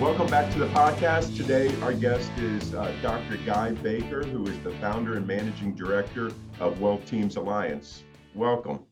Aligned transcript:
Welcome 0.00 0.28
back 0.28 0.52
to 0.52 0.60
the 0.60 0.68
podcast. 0.68 1.36
Today, 1.36 1.74
our 1.82 1.92
guest 1.92 2.30
is 2.38 2.72
uh, 2.72 2.94
Dr. 3.02 3.36
Guy 3.38 3.72
Baker, 3.72 4.22
who 4.22 4.46
is 4.46 4.56
the 4.60 4.70
founder 4.76 5.16
and 5.16 5.26
managing 5.26 5.74
director 5.74 6.30
of 6.60 6.80
Wealth 6.80 7.04
Teams 7.04 7.34
Alliance. 7.34 8.04
Welcome. 8.32 8.84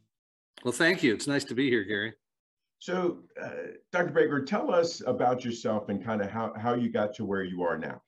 Well, 0.64 0.72
thank 0.72 1.04
you. 1.04 1.14
It's 1.14 1.28
nice 1.28 1.44
to 1.44 1.54
be 1.54 1.70
here, 1.70 1.84
Gary. 1.84 2.14
So, 2.80 3.18
uh, 3.40 3.50
Dr. 3.92 4.10
Baker, 4.10 4.44
tell 4.44 4.74
us 4.74 5.00
about 5.06 5.44
yourself 5.44 5.90
and 5.90 6.04
kind 6.04 6.22
of 6.22 6.28
how, 6.28 6.52
how 6.58 6.74
you 6.74 6.90
got 6.90 7.14
to 7.14 7.24
where 7.24 7.44
you 7.44 7.62
are 7.62 7.78
now. 7.78 8.02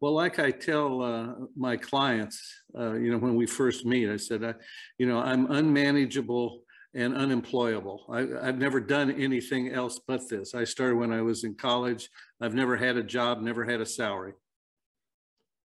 Well, 0.00 0.12
like 0.12 0.40
I 0.40 0.50
tell 0.50 1.02
uh, 1.02 1.34
my 1.56 1.76
clients, 1.76 2.52
uh, 2.76 2.94
you 2.94 3.12
know, 3.12 3.18
when 3.18 3.36
we 3.36 3.46
first 3.46 3.86
meet, 3.86 4.10
I 4.10 4.16
said, 4.16 4.42
I, 4.42 4.54
you 4.98 5.06
know, 5.06 5.20
I'm 5.20 5.48
unmanageable 5.48 6.62
and 6.94 7.16
unemployable. 7.16 8.04
I, 8.10 8.46
have 8.46 8.58
never 8.58 8.80
done 8.80 9.10
anything 9.12 9.72
else 9.72 10.00
but 10.06 10.28
this. 10.28 10.54
I 10.54 10.64
started 10.64 10.96
when 10.96 11.12
I 11.12 11.22
was 11.22 11.44
in 11.44 11.54
college. 11.54 12.10
I've 12.40 12.54
never 12.54 12.76
had 12.76 12.96
a 12.96 13.02
job, 13.02 13.40
never 13.40 13.64
had 13.64 13.80
a 13.80 13.86
salary. 13.86 14.32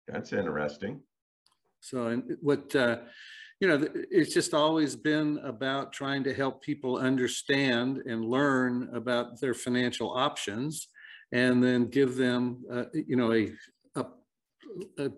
That's 0.08 0.34
interesting. 0.34 1.02
So, 1.80 2.08
and 2.08 2.38
what, 2.42 2.76
uh, 2.76 2.98
you 3.60 3.68
know, 3.68 3.88
it's 4.12 4.34
just 4.34 4.54
always 4.54 4.96
been 4.96 5.40
about 5.44 5.94
trying 5.94 6.24
to 6.26 6.34
help 6.34 6.62
people 6.62 6.98
understand 6.98 8.00
and 8.06 8.26
learn 8.26 8.90
about 8.94 9.40
their 9.40 9.54
financial 9.54 10.12
options 10.12 10.90
and 11.32 11.64
then 11.64 11.86
give 11.86 12.16
them, 12.16 12.64
uh, 12.72 12.86
you 12.94 13.16
know, 13.16 13.32
a, 13.32 13.52
a, 13.96 14.06
a, 15.00 15.12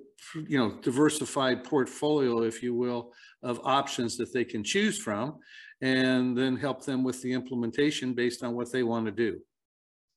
you 0.48 0.58
know, 0.58 0.78
diversified 0.82 1.64
portfolio, 1.64 2.44
if 2.44 2.62
you 2.62 2.76
will, 2.76 3.12
of 3.44 3.60
options 3.64 4.18
that 4.18 4.32
they 4.34 4.46
can 4.46 4.64
choose 4.64 4.98
from 5.00 5.40
and 5.82 6.38
then 6.38 6.56
help 6.56 6.84
them 6.84 7.04
with 7.04 7.22
the 7.22 7.34
implementation 7.34 8.14
based 8.14 8.44
on 8.44 8.56
what 8.56 8.72
they 8.72 8.84
want 8.84 9.06
to 9.06 9.12
do. 9.12 9.40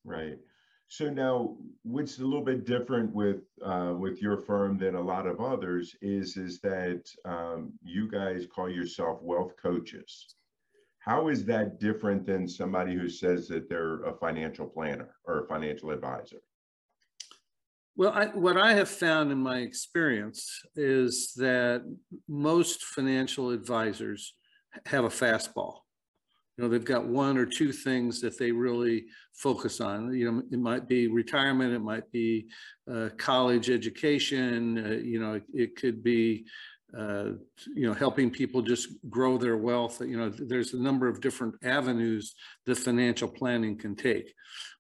Right. 0.05 0.39
So 0.89 1.09
now, 1.09 1.57
what's 1.85 2.19
a 2.19 2.25
little 2.25 2.45
bit 2.45 2.65
different 2.65 3.15
with 3.15 3.43
uh, 3.65 3.95
with 3.97 4.21
your 4.21 4.39
firm 4.39 4.77
than 4.77 4.97
a 4.97 5.01
lot 5.01 5.27
of 5.27 5.41
others 5.41 5.95
is 6.03 6.37
is 6.37 6.61
that 6.63 7.09
um, 7.25 7.73
you 7.83 8.11
guys 8.11 8.47
call 8.53 8.69
yourself 8.69 9.21
wealth 9.23 9.53
coaches. 9.61 10.35
How 10.99 11.29
is 11.29 11.45
that 11.45 11.79
different 11.79 12.27
than 12.27 12.49
somebody 12.49 12.95
who 12.95 13.09
says 13.09 13.47
that 13.49 13.69
they're 13.69 14.03
a 14.03 14.13
financial 14.13 14.67
planner 14.67 15.15
or 15.25 15.45
a 15.45 15.47
financial 15.47 15.91
advisor? 15.91 16.43
Well, 17.97 18.13
I, 18.13 18.27
what 18.27 18.57
I 18.57 18.75
have 18.75 18.89
found 18.89 19.31
in 19.31 19.39
my 19.39 19.59
experience 19.59 20.61
is 20.75 21.33
that 21.37 21.83
most 22.29 22.83
financial 22.83 23.51
advisors 23.51 24.35
have 24.87 25.05
a 25.05 25.09
fastball. 25.09 25.81
You 26.57 26.65
know, 26.65 26.71
they've 26.71 26.85
got 26.85 27.07
one 27.07 27.39
or 27.39 27.47
two 27.47 27.73
things 27.73 28.21
that 28.21 28.39
they 28.39 28.53
really 28.53 29.07
focus 29.33 29.81
on. 29.81 30.13
You 30.13 30.31
know, 30.31 30.43
it 30.53 30.59
might 30.59 30.89
be 30.89 31.07
retirement, 31.07 31.73
it 31.73 31.79
might 31.79 32.11
be 32.13 32.49
uh, 32.93 33.09
college 33.17 33.71
education, 33.71 34.85
uh, 34.85 34.91
you 34.91 35.21
know, 35.21 35.35
it, 35.35 35.45
it 35.55 35.77
could 35.77 36.03
be, 36.03 36.45
uh, 36.95 37.31
you 37.75 37.87
know, 37.87 37.95
helping 37.95 38.31
people 38.31 38.61
just 38.61 38.89
grow 39.09 39.39
their 39.39 39.57
wealth. 39.57 40.03
You 40.03 40.19
know, 40.19 40.29
there's 40.29 40.75
a 40.75 40.83
number 40.83 41.09
of 41.09 41.23
different 41.23 41.55
avenues 41.63 42.35
that 42.67 42.77
financial 42.77 43.29
planning 43.29 43.79
can 43.79 43.97
take. 43.97 44.35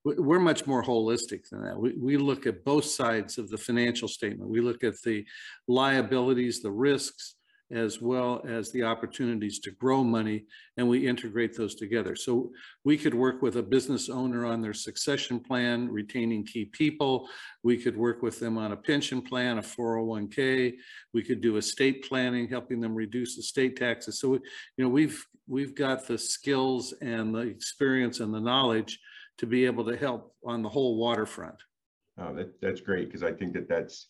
We're 0.04 0.40
much 0.40 0.66
more 0.66 0.82
holistic 0.82 1.48
than 1.48 1.62
that. 1.62 1.78
We, 1.78 1.94
we 1.96 2.16
look 2.16 2.46
at 2.46 2.64
both 2.64 2.84
sides 2.84 3.38
of 3.38 3.48
the 3.48 3.58
financial 3.58 4.08
statement. 4.08 4.50
We 4.50 4.60
look 4.60 4.82
at 4.82 5.00
the 5.02 5.24
liabilities, 5.68 6.60
the 6.60 6.72
risks, 6.72 7.36
as 7.70 8.00
well 8.00 8.42
as 8.46 8.72
the 8.72 8.82
opportunities 8.82 9.58
to 9.60 9.70
grow 9.70 10.02
money, 10.02 10.44
and 10.76 10.88
we 10.88 11.06
integrate 11.06 11.56
those 11.56 11.74
together. 11.74 12.16
So 12.16 12.50
we 12.84 12.96
could 12.96 13.14
work 13.14 13.42
with 13.42 13.56
a 13.56 13.62
business 13.62 14.08
owner 14.08 14.44
on 14.44 14.60
their 14.60 14.74
succession 14.74 15.40
plan, 15.40 15.88
retaining 15.88 16.44
key 16.44 16.64
people. 16.66 17.28
We 17.62 17.76
could 17.76 17.96
work 17.96 18.22
with 18.22 18.40
them 18.40 18.58
on 18.58 18.72
a 18.72 18.76
pension 18.76 19.22
plan, 19.22 19.58
a 19.58 19.62
401k. 19.62 20.74
We 21.14 21.22
could 21.22 21.40
do 21.40 21.56
estate 21.56 22.08
planning, 22.08 22.48
helping 22.48 22.80
them 22.80 22.94
reduce 22.94 23.38
estate 23.38 23.76
taxes. 23.76 24.20
So, 24.20 24.34
you 24.34 24.84
know, 24.84 24.88
we've 24.88 25.24
we've 25.46 25.74
got 25.74 26.06
the 26.06 26.18
skills 26.18 26.94
and 27.00 27.34
the 27.34 27.40
experience 27.40 28.20
and 28.20 28.32
the 28.32 28.40
knowledge 28.40 28.98
to 29.38 29.46
be 29.46 29.64
able 29.64 29.84
to 29.84 29.96
help 29.96 30.34
on 30.44 30.62
the 30.62 30.68
whole 30.68 30.96
waterfront. 30.96 31.56
Oh, 32.18 32.34
that, 32.34 32.60
that's 32.60 32.80
great 32.80 33.06
because 33.06 33.22
I 33.22 33.32
think 33.32 33.54
that 33.54 33.68
that's 33.68 34.08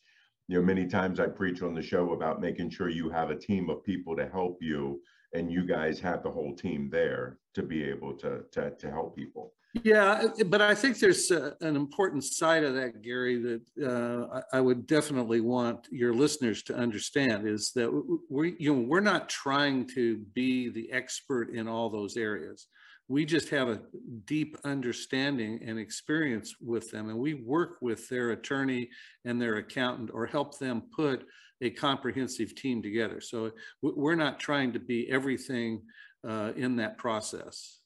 you 0.51 0.59
know, 0.59 0.65
many 0.65 0.85
times 0.85 1.21
I 1.21 1.29
preach 1.29 1.63
on 1.63 1.75
the 1.75 1.83
show 1.83 2.13
about 2.13 2.41
making 2.41 2.71
sure 2.71 2.89
you 2.89 3.09
have 3.09 3.31
a 3.31 3.37
team 3.37 3.71
of 3.71 3.85
people 3.85 4.17
to 4.17 4.29
help 4.29 4.59
you 4.61 5.01
and 5.33 5.49
you 5.49 5.65
guys 5.65 6.01
have 6.01 6.25
the 6.25 6.31
whole 6.31 6.57
team 6.57 6.91
there 6.91 7.39
to 7.55 7.63
be 7.63 7.85
able 7.85 8.15
to, 8.15 8.41
to, 8.51 8.73
to 8.73 8.91
help 8.91 9.15
people. 9.15 9.53
Yeah, 9.85 10.25
but 10.47 10.61
I 10.61 10.75
think 10.75 10.99
there's 10.99 11.31
a, 11.31 11.55
an 11.61 11.77
important 11.77 12.25
side 12.25 12.65
of 12.65 12.75
that, 12.75 13.01
Gary, 13.01 13.41
that 13.77 13.87
uh, 13.89 14.41
I 14.53 14.61
would 14.61 14.89
definitely 14.89 15.41
want 15.41 15.87
your 15.93 16.13
listeners 16.13 16.65
to 16.65 16.75
understand 16.75 17.47
is 17.47 17.71
that 17.77 17.89
we, 18.29 18.57
you 18.59 18.75
know, 18.75 18.81
we're 18.81 18.99
not 18.99 19.29
trying 19.29 19.87
to 19.95 20.17
be 20.35 20.69
the 20.69 20.91
expert 20.91 21.51
in 21.55 21.69
all 21.69 21.91
those 21.91 22.17
areas 22.17 22.67
we 23.11 23.25
just 23.25 23.49
have 23.49 23.69
a 23.69 23.81
deep 24.25 24.57
understanding 24.63 25.59
and 25.67 25.81
experience 25.81 26.55
with 26.61 26.93
them 26.93 27.11
and 27.11 27.19
we 27.19 27.35
work 27.35 27.79
with 27.83 28.09
their 28.09 28.31
attorney 28.31 28.89
and 29.25 29.43
their 29.43 29.57
accountant 29.57 30.11
or 30.15 30.27
help 30.27 30.57
them 30.59 30.85
put 30.95 31.27
a 31.61 31.71
comprehensive 31.71 32.55
team 32.55 32.81
together. 32.81 33.21
So 33.21 33.51
we're 33.83 34.15
not 34.15 34.39
trying 34.39 34.73
to 34.75 34.79
be 34.79 35.11
everything 35.11 35.83
uh, 36.27 36.53
in 36.55 36.77
that 36.77 36.99
process. 36.99 37.79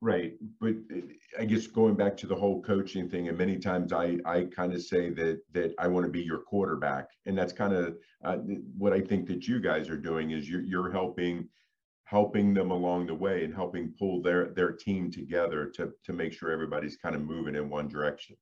Right 0.00 0.34
but 0.60 0.74
i 1.40 1.44
guess 1.44 1.66
going 1.66 1.96
back 1.96 2.16
to 2.18 2.28
the 2.28 2.34
whole 2.36 2.62
coaching 2.62 3.08
thing 3.08 3.26
and 3.26 3.36
many 3.36 3.58
times 3.58 3.92
i 3.92 4.16
i 4.24 4.44
kind 4.44 4.72
of 4.72 4.80
say 4.80 5.10
that 5.10 5.40
that 5.52 5.74
i 5.76 5.88
want 5.88 6.06
to 6.06 6.12
be 6.12 6.22
your 6.22 6.38
quarterback 6.38 7.08
and 7.26 7.36
that's 7.36 7.52
kind 7.52 7.72
of 7.72 7.96
uh, 8.24 8.36
what 8.76 8.92
i 8.92 9.00
think 9.00 9.26
that 9.26 9.48
you 9.48 9.58
guys 9.58 9.90
are 9.90 9.96
doing 9.96 10.30
is 10.30 10.48
you're, 10.48 10.62
you're 10.62 10.92
helping 10.92 11.48
helping 12.08 12.54
them 12.54 12.70
along 12.70 13.06
the 13.06 13.14
way 13.14 13.44
and 13.44 13.54
helping 13.54 13.92
pull 13.98 14.22
their 14.22 14.46
their 14.46 14.72
team 14.72 15.10
together 15.10 15.66
to 15.66 15.92
to 16.04 16.12
make 16.12 16.32
sure 16.32 16.50
everybody's 16.50 16.96
kind 16.96 17.14
of 17.14 17.22
moving 17.22 17.54
in 17.54 17.68
one 17.68 17.86
direction. 17.86 18.34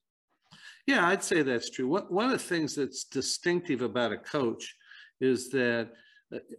Yeah 0.87 1.09
i'd 1.09 1.25
say 1.25 1.43
that's 1.43 1.71
true. 1.71 1.89
One 1.89 2.27
of 2.27 2.33
the 2.33 2.39
things 2.39 2.77
that's 2.77 3.05
distinctive 3.05 3.83
about 3.83 4.13
a 4.13 4.19
coach 4.19 4.77
is 5.21 5.51
that 5.51 5.91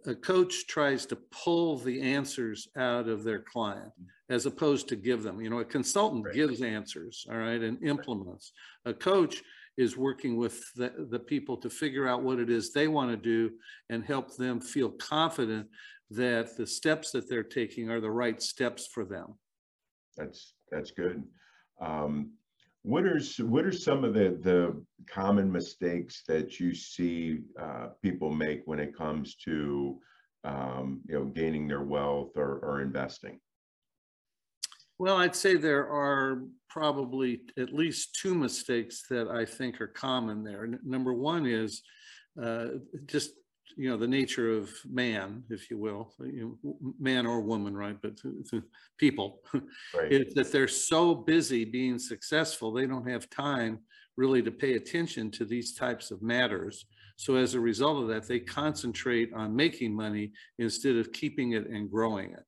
a 0.06 0.14
coach 0.14 0.66
tries 0.66 1.06
to 1.06 1.16
pull 1.30 1.78
the 1.78 2.00
answers 2.00 2.68
out 2.76 3.08
of 3.08 3.22
their 3.24 3.40
client 3.40 3.92
mm-hmm. 4.00 4.34
as 4.34 4.44
opposed 4.44 4.88
to 4.88 4.96
give 4.96 5.22
them. 5.22 5.40
You 5.40 5.48
know 5.48 5.60
a 5.60 5.64
consultant 5.64 6.26
right. 6.26 6.34
gives 6.34 6.60
answers 6.60 7.26
all 7.30 7.38
right 7.38 7.62
and 7.62 7.82
implements. 7.82 8.52
A 8.84 8.92
coach 8.92 9.42
is 9.78 9.96
working 9.96 10.36
with 10.36 10.74
the, 10.74 10.92
the 11.10 11.20
people 11.20 11.56
to 11.56 11.70
figure 11.70 12.06
out 12.06 12.22
what 12.22 12.40
it 12.40 12.50
is 12.50 12.72
they 12.72 12.88
want 12.88 13.10
to 13.10 13.16
do 13.16 13.54
and 13.88 14.04
help 14.04 14.36
them 14.36 14.60
feel 14.60 14.90
confident 14.90 15.68
that 16.10 16.56
the 16.56 16.66
steps 16.66 17.10
that 17.12 17.28
they're 17.28 17.42
taking 17.42 17.90
are 17.90 18.00
the 18.00 18.10
right 18.10 18.42
steps 18.42 18.86
for 18.86 19.04
them. 19.04 19.34
That's 20.16 20.54
that's 20.70 20.90
good. 20.90 21.22
Um, 21.80 22.32
what 22.82 23.04
are 23.04 23.20
what 23.40 23.64
are 23.64 23.72
some 23.72 24.04
of 24.04 24.14
the 24.14 24.38
the 24.42 24.82
common 25.06 25.50
mistakes 25.50 26.22
that 26.28 26.58
you 26.58 26.74
see 26.74 27.40
uh, 27.60 27.88
people 28.02 28.30
make 28.30 28.62
when 28.64 28.78
it 28.78 28.96
comes 28.96 29.36
to 29.44 29.98
um, 30.44 31.00
you 31.08 31.14
know 31.14 31.24
gaining 31.26 31.68
their 31.68 31.82
wealth 31.82 32.36
or, 32.36 32.58
or 32.60 32.80
investing? 32.80 33.38
Well, 34.98 35.16
I'd 35.16 35.36
say 35.36 35.56
there 35.56 35.88
are 35.88 36.42
probably 36.68 37.42
at 37.56 37.72
least 37.72 38.18
two 38.20 38.34
mistakes 38.34 39.04
that 39.10 39.28
I 39.28 39.44
think 39.44 39.80
are 39.80 39.86
common 39.86 40.42
there. 40.42 40.64
N- 40.64 40.80
number 40.84 41.14
one 41.14 41.46
is 41.46 41.82
uh, 42.42 42.66
just 43.06 43.32
you 43.78 43.88
know 43.88 43.96
the 43.96 44.08
nature 44.08 44.50
of 44.58 44.70
man 44.90 45.44
if 45.50 45.70
you 45.70 45.78
will 45.78 46.12
you 46.20 46.58
know, 46.62 46.76
man 46.98 47.26
or 47.26 47.40
woman 47.40 47.76
right 47.76 47.96
but 48.02 48.16
to, 48.16 48.44
to 48.50 48.62
people. 48.98 49.40
Right. 49.94 50.12
is 50.12 50.34
that 50.34 50.52
they're 50.52 50.68
so 50.68 51.14
busy 51.14 51.64
being 51.64 51.98
successful 51.98 52.72
they 52.72 52.86
don't 52.86 53.08
have 53.08 53.30
time 53.30 53.78
really 54.16 54.42
to 54.42 54.50
pay 54.50 54.74
attention 54.74 55.30
to 55.30 55.44
these 55.44 55.74
types 55.74 56.10
of 56.10 56.22
matters. 56.22 56.86
So 57.14 57.36
as 57.36 57.54
a 57.54 57.60
result 57.60 58.02
of 58.02 58.08
that 58.08 58.26
they 58.26 58.40
concentrate 58.40 59.32
on 59.32 59.54
making 59.54 59.94
money 59.94 60.32
instead 60.58 60.96
of 60.96 61.12
keeping 61.12 61.52
it 61.52 61.68
and 61.68 61.88
growing 61.88 62.32
it. 62.32 62.44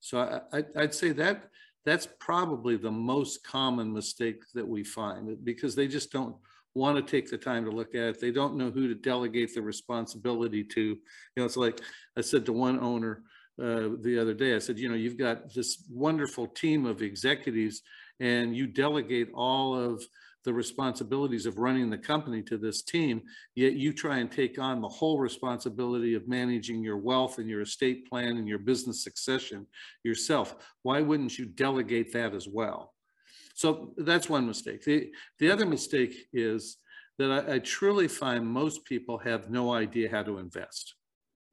So 0.00 0.40
I, 0.52 0.64
i'd 0.76 0.94
say 0.94 1.12
that 1.12 1.48
that's 1.86 2.08
probably 2.18 2.76
the 2.76 2.90
most 2.90 3.42
common 3.42 3.92
mistake 3.92 4.42
that 4.54 4.66
we 4.66 4.84
find 4.84 5.36
because 5.44 5.74
they 5.74 5.88
just 5.88 6.12
don't 6.12 6.36
want 6.74 6.96
to 6.96 7.10
take 7.10 7.30
the 7.30 7.38
time 7.38 7.64
to 7.64 7.70
look 7.70 7.94
at 7.94 8.02
it. 8.02 8.20
They 8.20 8.30
don't 8.30 8.56
know 8.56 8.70
who 8.70 8.88
to 8.88 8.94
delegate 8.94 9.54
the 9.54 9.62
responsibility 9.62 10.64
to. 10.64 10.80
You 10.80 10.98
know, 11.36 11.44
it's 11.44 11.56
like 11.56 11.80
I 12.16 12.20
said 12.20 12.44
to 12.46 12.52
one 12.52 12.80
owner 12.80 13.22
uh, 13.62 13.90
the 14.00 14.18
other 14.20 14.34
day, 14.34 14.56
I 14.56 14.58
said, 14.58 14.78
you 14.78 14.88
know, 14.88 14.96
you've 14.96 15.16
got 15.16 15.54
this 15.54 15.84
wonderful 15.88 16.48
team 16.48 16.86
of 16.86 17.02
executives 17.02 17.82
and 18.18 18.56
you 18.56 18.66
delegate 18.66 19.28
all 19.32 19.78
of 19.78 20.04
the 20.44 20.52
responsibilities 20.52 21.46
of 21.46 21.58
running 21.58 21.88
the 21.88 21.96
company 21.96 22.42
to 22.42 22.58
this 22.58 22.82
team, 22.82 23.22
yet 23.54 23.74
you 23.74 23.92
try 23.92 24.18
and 24.18 24.30
take 24.30 24.58
on 24.58 24.80
the 24.80 24.88
whole 24.88 25.18
responsibility 25.18 26.14
of 26.14 26.28
managing 26.28 26.82
your 26.82 26.98
wealth 26.98 27.38
and 27.38 27.48
your 27.48 27.62
estate 27.62 28.08
plan 28.08 28.36
and 28.36 28.46
your 28.46 28.58
business 28.58 29.02
succession 29.02 29.66
yourself. 30.02 30.56
Why 30.82 31.00
wouldn't 31.00 31.38
you 31.38 31.46
delegate 31.46 32.12
that 32.12 32.34
as 32.34 32.46
well? 32.46 32.92
So 33.54 33.94
that's 33.96 34.28
one 34.28 34.46
mistake. 34.46 34.84
The, 34.84 35.10
the 35.38 35.50
other 35.50 35.64
mistake 35.64 36.14
is 36.32 36.78
that 37.18 37.30
I, 37.30 37.54
I 37.54 37.58
truly 37.60 38.08
find 38.08 38.46
most 38.46 38.84
people 38.84 39.18
have 39.18 39.48
no 39.48 39.72
idea 39.72 40.10
how 40.10 40.24
to 40.24 40.38
invest. 40.38 40.94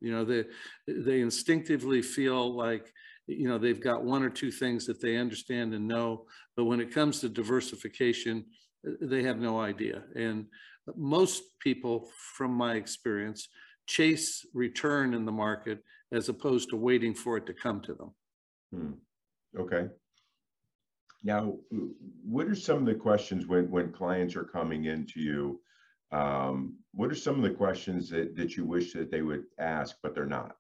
You 0.02 0.12
know, 0.12 0.26
they, 0.26 0.46
they 0.88 1.22
instinctively 1.22 2.02
feel 2.02 2.56
like, 2.56 2.92
you 3.28 3.48
know, 3.48 3.60
they've 3.60 3.80
got 3.80 4.04
one 4.04 4.24
or 4.24 4.32
two 4.32 4.52
things 4.52 4.88
that 4.88 5.00
they 5.00 5.18
understand 5.18 5.76
and 5.76 5.88
know, 5.88 6.26
but 6.58 6.66
when 6.66 6.82
it 6.82 6.92
comes 6.92 7.20
to 7.20 7.30
diversification, 7.30 8.46
they 8.84 9.22
have 9.22 9.38
no 9.38 9.62
idea. 9.62 10.04
And 10.16 10.48
most 10.96 11.44
people, 11.60 12.10
from 12.36 12.52
my 12.52 12.74
experience, 12.74 13.48
chase 13.86 14.44
return 14.56 15.14
in 15.14 15.26
the 15.26 15.32
market 15.32 15.84
as 16.12 16.30
opposed 16.30 16.70
to 16.70 16.76
waiting 16.78 17.14
for 17.14 17.38
it 17.38 17.46
to 17.46 17.54
come 17.54 17.80
to 17.82 17.94
them. 17.94 18.12
Hmm. 18.74 19.60
Okay. 19.60 19.88
Now, 21.24 21.56
what 22.24 22.48
are 22.48 22.56
some 22.56 22.78
of 22.78 22.86
the 22.86 22.96
questions 22.96 23.46
when, 23.46 23.70
when 23.70 23.92
clients 23.92 24.36
are 24.36 24.44
coming 24.44 24.86
into 24.86 25.20
you? 25.20 25.62
Um, 26.12 26.78
what 26.94 27.12
are 27.12 27.16
some 27.16 27.36
of 27.36 27.44
the 27.44 27.56
questions 27.56 28.10
that, 28.10 28.36
that 28.36 28.58
you 28.58 28.66
wish 28.66 28.94
that 28.94 29.12
they 29.12 29.22
would 29.22 29.44
ask, 29.60 29.96
but 30.02 30.16
they're 30.16 30.26
not? 30.26 30.56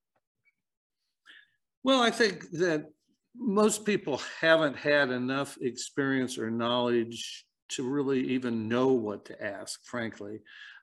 Well, 1.84 2.02
I 2.02 2.12
think 2.12 2.52
that 2.52 2.92
most 3.36 3.86
people 3.86 4.22
haven't 4.40 4.78
had 4.78 5.10
enough 5.10 5.58
experience 5.62 6.38
or 6.38 6.52
knowledge 6.52 7.46
to 7.70 7.90
really 7.90 8.20
even 8.20 8.68
know 8.68 8.90
what 8.90 9.26
to 9.26 9.44
ask, 9.44 9.80
frankly. 9.86 10.42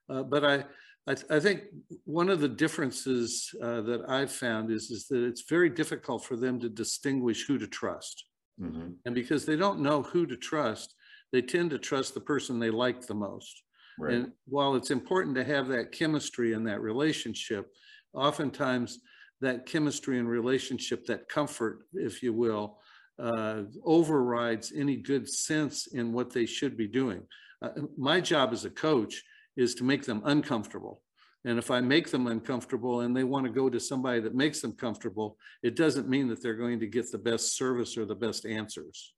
Uh, 0.08 0.22
but 0.22 0.44
I, 0.44 0.64
I, 1.06 1.14
th 1.14 1.24
I, 1.30 1.40
think 1.40 1.62
one 2.04 2.30
of 2.30 2.40
the 2.40 2.48
differences 2.48 3.54
uh, 3.62 3.82
that 3.82 4.08
I've 4.08 4.32
found 4.32 4.70
is, 4.70 4.90
is 4.90 5.06
that 5.08 5.22
it's 5.22 5.44
very 5.48 5.70
difficult 5.70 6.24
for 6.24 6.36
them 6.36 6.58
to 6.60 6.68
distinguish 6.68 7.46
who 7.46 7.58
to 7.58 7.66
trust. 7.66 8.24
Mm 8.58 8.72
-hmm. 8.72 8.96
And 9.04 9.14
because 9.14 9.44
they 9.44 9.56
don't 9.56 9.80
know 9.80 10.02
who 10.02 10.26
to 10.26 10.36
trust, 10.36 10.94
they 11.32 11.42
tend 11.42 11.70
to 11.70 11.78
trust 11.78 12.14
the 12.14 12.20
person 12.20 12.58
they 12.58 12.70
like 12.70 13.06
the 13.06 13.14
most. 13.14 13.64
Right. 13.98 14.14
And 14.14 14.32
while 14.46 14.76
it's 14.76 14.90
important 14.90 15.36
to 15.36 15.44
have 15.44 15.68
that 15.68 15.92
chemistry 15.92 16.54
and 16.54 16.66
that 16.66 16.80
relationship, 16.80 17.74
oftentimes 18.12 19.00
that 19.40 19.66
chemistry 19.66 20.18
and 20.18 20.28
relationship, 20.28 21.04
that 21.06 21.28
comfort, 21.28 21.86
if 21.92 22.22
you 22.22 22.32
will, 22.32 22.78
uh, 23.18 23.62
overrides 23.84 24.72
any 24.72 24.96
good 24.96 25.28
sense 25.28 25.88
in 25.88 26.12
what 26.12 26.32
they 26.32 26.46
should 26.46 26.76
be 26.76 26.86
doing. 26.86 27.22
Uh, 27.60 27.70
my 27.96 28.20
job 28.20 28.52
as 28.52 28.64
a 28.64 28.70
coach 28.70 29.22
is 29.56 29.74
to 29.74 29.84
make 29.84 30.04
them 30.04 30.22
uncomfortable. 30.24 31.02
And 31.44 31.58
if 31.58 31.70
I 31.70 31.80
make 31.80 32.10
them 32.10 32.26
uncomfortable 32.26 33.02
and 33.02 33.16
they 33.16 33.24
want 33.24 33.46
to 33.46 33.52
go 33.52 33.70
to 33.70 33.78
somebody 33.78 34.20
that 34.20 34.34
makes 34.34 34.60
them 34.60 34.72
comfortable, 34.72 35.36
it 35.62 35.76
doesn't 35.76 36.08
mean 36.08 36.28
that 36.28 36.42
they're 36.42 36.54
going 36.54 36.80
to 36.80 36.86
get 36.86 37.10
the 37.10 37.18
best 37.18 37.56
service 37.56 37.96
or 37.96 38.04
the 38.04 38.14
best 38.14 38.44
answers. 38.44 39.14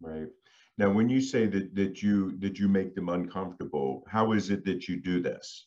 Right. 0.00 0.28
Now, 0.78 0.90
when 0.90 1.08
you 1.08 1.20
say 1.20 1.46
that 1.46 1.74
that 1.74 2.02
you 2.02 2.38
that 2.38 2.58
you 2.58 2.68
make 2.68 2.94
them 2.94 3.08
uncomfortable, 3.08 4.04
how 4.08 4.32
is 4.32 4.50
it 4.50 4.64
that 4.64 4.88
you 4.88 5.00
do 5.00 5.20
this? 5.20 5.66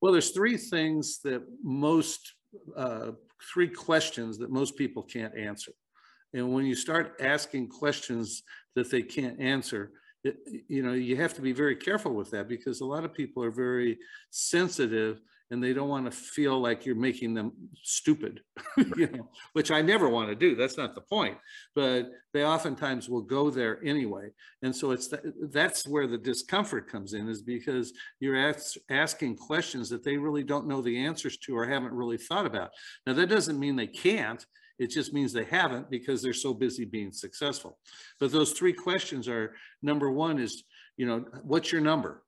Well, 0.00 0.12
there's 0.12 0.30
three 0.30 0.56
things 0.56 1.20
that 1.20 1.42
most 1.62 2.34
uh, 2.76 3.12
three 3.52 3.68
questions 3.68 4.38
that 4.38 4.50
most 4.50 4.76
people 4.76 5.02
can't 5.02 5.36
answer. 5.36 5.72
And 6.34 6.52
when 6.52 6.66
you 6.66 6.74
start 6.74 7.16
asking 7.20 7.68
questions 7.68 8.42
that 8.74 8.90
they 8.90 9.02
can't 9.02 9.40
answer, 9.40 9.92
it, 10.24 10.36
you 10.68 10.82
know, 10.82 10.92
you 10.92 11.16
have 11.16 11.34
to 11.34 11.40
be 11.40 11.52
very 11.52 11.76
careful 11.76 12.14
with 12.14 12.30
that 12.30 12.48
because 12.48 12.80
a 12.80 12.86
lot 12.86 13.04
of 13.04 13.12
people 13.12 13.42
are 13.42 13.50
very 13.50 13.98
sensitive 14.30 15.20
and 15.52 15.62
they 15.62 15.74
don't 15.74 15.90
want 15.90 16.06
to 16.06 16.10
feel 16.10 16.58
like 16.58 16.86
you're 16.86 16.94
making 16.94 17.34
them 17.34 17.52
stupid, 17.82 18.40
you 18.96 19.06
know, 19.08 19.28
which 19.52 19.70
I 19.70 19.82
never 19.82 20.08
want 20.08 20.30
to 20.30 20.34
do. 20.34 20.56
That's 20.56 20.78
not 20.78 20.94
the 20.94 21.02
point, 21.02 21.36
but 21.74 22.10
they 22.32 22.42
oftentimes 22.42 23.10
will 23.10 23.20
go 23.20 23.50
there 23.50 23.78
anyway. 23.84 24.30
And 24.62 24.74
so 24.74 24.92
it's 24.92 25.08
th 25.08 25.20
that's 25.50 25.86
where 25.86 26.06
the 26.06 26.16
discomfort 26.16 26.90
comes 26.90 27.12
in 27.12 27.28
is 27.28 27.42
because 27.42 27.92
you're 28.18 28.48
ask, 28.48 28.76
asking 28.88 29.36
questions 29.36 29.90
that 29.90 30.02
they 30.02 30.16
really 30.16 30.42
don't 30.42 30.66
know 30.66 30.80
the 30.80 31.04
answers 31.04 31.36
to 31.38 31.54
or 31.54 31.66
haven't 31.66 31.92
really 31.92 32.18
thought 32.18 32.46
about. 32.46 32.70
Now 33.06 33.12
that 33.12 33.28
doesn't 33.28 33.60
mean 33.60 33.76
they 33.76 33.88
can't. 33.88 34.42
It 34.82 34.90
just 34.90 35.12
means 35.12 35.32
they 35.32 35.44
haven't 35.44 35.90
because 35.90 36.22
they're 36.22 36.32
so 36.32 36.52
busy 36.52 36.84
being 36.84 37.12
successful. 37.12 37.78
But 38.18 38.32
those 38.32 38.52
three 38.52 38.72
questions 38.72 39.28
are, 39.28 39.54
number 39.82 40.10
one 40.10 40.40
is, 40.40 40.64
you 40.96 41.06
know, 41.06 41.24
what's 41.42 41.70
your 41.70 41.80
number? 41.80 42.22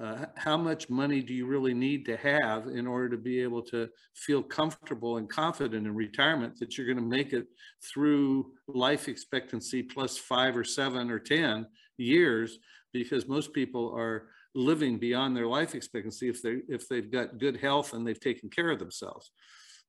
Uh, 0.00 0.26
how 0.36 0.56
much 0.56 0.88
money 0.88 1.20
do 1.20 1.34
you 1.34 1.44
really 1.44 1.74
need 1.74 2.06
to 2.06 2.16
have 2.16 2.68
in 2.68 2.86
order 2.86 3.08
to 3.08 3.16
be 3.16 3.42
able 3.42 3.60
to 3.60 3.88
feel 4.14 4.42
comfortable 4.42 5.16
and 5.16 5.28
confident 5.28 5.86
in 5.86 5.94
retirement 5.94 6.56
that 6.58 6.78
you're 6.78 6.86
going 6.86 6.96
to 6.96 7.16
make 7.16 7.32
it 7.32 7.46
through 7.82 8.52
life 8.68 9.08
expectancy 9.08 9.82
plus 9.82 10.16
five 10.16 10.56
or 10.56 10.62
seven 10.62 11.10
or 11.10 11.18
10 11.18 11.66
years 11.96 12.58
because 12.92 13.26
most 13.26 13.52
people 13.52 13.92
are 13.94 14.28
living 14.54 14.98
beyond 14.98 15.36
their 15.36 15.48
life 15.48 15.74
expectancy 15.74 16.28
if 16.28 16.42
they 16.42 16.58
if 16.68 16.88
they've 16.88 17.10
got 17.10 17.38
good 17.38 17.56
health 17.56 17.92
and 17.92 18.06
they've 18.06 18.20
taken 18.20 18.48
care 18.48 18.70
of 18.70 18.78
themselves. 18.78 19.32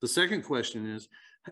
The 0.02 0.08
second 0.08 0.44
question 0.44 0.90
is, 0.90 1.08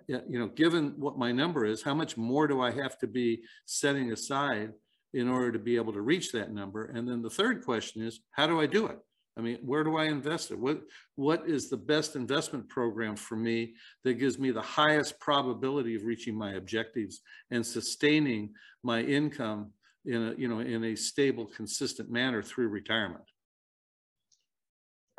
you 0.08 0.40
know, 0.40 0.48
given 0.48 0.94
what 0.98 1.18
my 1.18 1.32
number 1.32 1.66
is, 1.66 1.82
how 1.82 1.94
much 1.94 2.18
more 2.18 2.48
do 2.48 2.62
I 2.62 2.72
have 2.72 2.98
to 3.00 3.08
be 3.08 3.44
setting 3.66 4.12
aside 4.12 4.74
in 5.14 5.28
order 5.28 5.52
to 5.52 5.60
be 5.60 5.76
able 5.76 5.94
to 5.94 6.02
reach 6.02 6.32
that 6.32 6.52
number? 6.54 6.86
And 6.86 7.08
then 7.08 7.22
the 7.22 7.30
third 7.30 7.64
question 7.64 8.04
is, 8.04 8.20
how 8.32 8.48
do 8.48 8.60
I 8.60 8.66
do 8.66 8.88
it? 8.88 9.00
I 9.38 9.42
mean, 9.42 9.60
where 9.62 9.84
do 9.84 9.98
I 9.98 10.06
invest 10.06 10.50
it? 10.50 10.58
What, 10.58 10.82
what 11.16 11.48
is 11.48 11.70
the 11.70 11.78
best 11.78 12.16
investment 12.16 12.68
program 12.70 13.16
for 13.16 13.36
me 13.36 13.76
that 14.04 14.16
gives 14.16 14.40
me 14.40 14.50
the 14.50 14.62
highest 14.62 15.20
probability 15.20 15.96
of 15.96 16.06
reaching 16.06 16.36
my 16.36 16.54
objectives 16.54 17.22
and 17.52 17.64
sustaining 17.64 18.54
my 18.84 19.02
income 19.02 19.72
in 20.06 20.30
a, 20.30 20.34
you 20.38 20.48
know, 20.48 20.60
in 20.60 20.84
a 20.86 20.96
stable, 20.96 21.46
consistent 21.46 22.10
manner 22.10 22.42
through 22.42 22.70
retirement? 22.70 23.26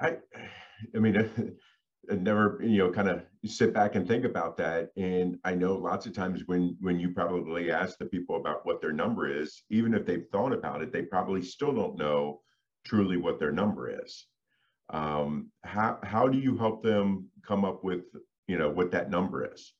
I, 0.01 0.17
I 0.95 0.99
mean, 0.99 1.15
never 2.17 2.61
you 2.63 2.79
know 2.79 2.91
kind 2.91 3.09
of 3.09 3.23
sit 3.45 3.73
back 3.73 3.95
and 3.95 4.07
think 4.07 4.25
about 4.25 4.57
that 4.57 4.91
and 4.97 5.39
i 5.45 5.55
know 5.55 5.75
lots 5.75 6.07
of 6.07 6.13
times 6.13 6.43
when 6.47 6.77
when 6.81 6.99
you 6.99 7.11
probably 7.11 7.71
ask 7.71 7.99
the 7.99 8.07
people 8.07 8.37
about 8.37 8.65
what 8.65 8.81
their 8.81 8.93
number 8.93 9.31
is 9.31 9.63
even 9.71 9.95
if 9.95 10.05
they've 10.05 10.27
thought 10.33 10.53
about 10.53 10.83
it 10.83 10.93
they 10.93 11.03
probably 11.03 11.43
still 11.43 11.73
don't 11.73 11.99
know 11.99 12.41
truly 12.85 13.17
what 13.17 13.39
their 13.39 13.53
number 13.53 14.03
is 14.03 14.27
um, 14.91 15.51
how 15.65 15.99
how 16.03 16.27
do 16.29 16.39
you 16.39 16.57
help 16.57 16.83
them 16.83 17.29
come 17.47 17.65
up 17.65 17.85
with 17.85 18.05
you 18.47 18.59
know 18.59 18.71
what 18.71 18.91
that 18.91 19.11
number 19.11 19.51
is 19.53 19.75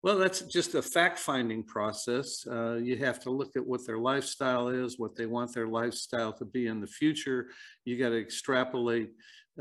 well, 0.00 0.16
that's 0.16 0.42
just 0.42 0.76
a 0.76 0.82
fact 0.82 1.18
finding 1.18 1.64
process. 1.64 2.46
Uh, 2.46 2.78
you 2.80 2.96
have 2.98 3.18
to 3.20 3.30
look 3.30 3.56
at 3.56 3.66
what 3.66 3.84
their 3.84 3.98
lifestyle 3.98 4.68
is, 4.68 4.96
what 4.96 5.16
they 5.16 5.26
want 5.26 5.52
their 5.52 5.66
lifestyle 5.66 6.32
to 6.34 6.44
be 6.44 6.68
in 6.68 6.80
the 6.80 6.86
future. 6.86 7.48
You 7.84 7.98
got 7.98 8.10
to 8.10 8.20
extrapolate 8.20 9.10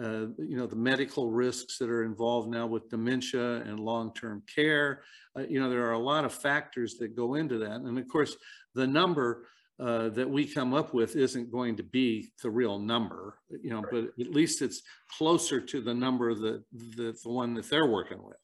uh, 0.02 0.28
you 0.38 0.58
know, 0.58 0.68
the 0.68 0.76
medical 0.76 1.30
risks 1.32 1.78
that 1.78 1.90
are 1.90 2.04
involved 2.04 2.50
now 2.50 2.68
with 2.68 2.90
dementia 2.90 3.62
and 3.62 3.80
long-term 3.80 4.44
care. 4.54 5.04
Uh, 5.38 5.44
you 5.48 5.60
know, 5.60 5.70
there 5.70 5.86
are 5.88 5.94
a 5.94 6.00
lot 6.00 6.26
of 6.26 6.34
factors 6.34 6.96
that 6.96 7.16
go 7.16 7.36
into 7.36 7.58
that. 7.58 7.82
And 7.82 7.98
of 7.98 8.08
course, 8.08 8.36
the 8.76 8.86
number 8.86 9.48
uh, 9.80 10.10
that 10.10 10.30
we 10.30 10.46
come 10.46 10.74
up 10.74 10.94
with 10.94 11.16
isn't 11.16 11.52
going 11.52 11.78
to 11.78 11.84
be 11.84 12.32
the 12.42 12.50
real 12.50 12.80
number, 12.80 13.38
you 13.50 13.70
know, 13.70 13.82
right. 13.82 13.92
but 13.92 14.26
at 14.26 14.32
least 14.32 14.62
it's 14.62 14.82
closer 15.18 15.62
to 15.62 15.82
the 15.82 15.94
number 15.94 16.34
that, 16.34 16.64
that 16.96 17.22
the 17.24 17.30
one 17.30 17.54
that 17.54 17.70
they're 17.70 17.88
working 17.88 18.24
with. 18.24 18.38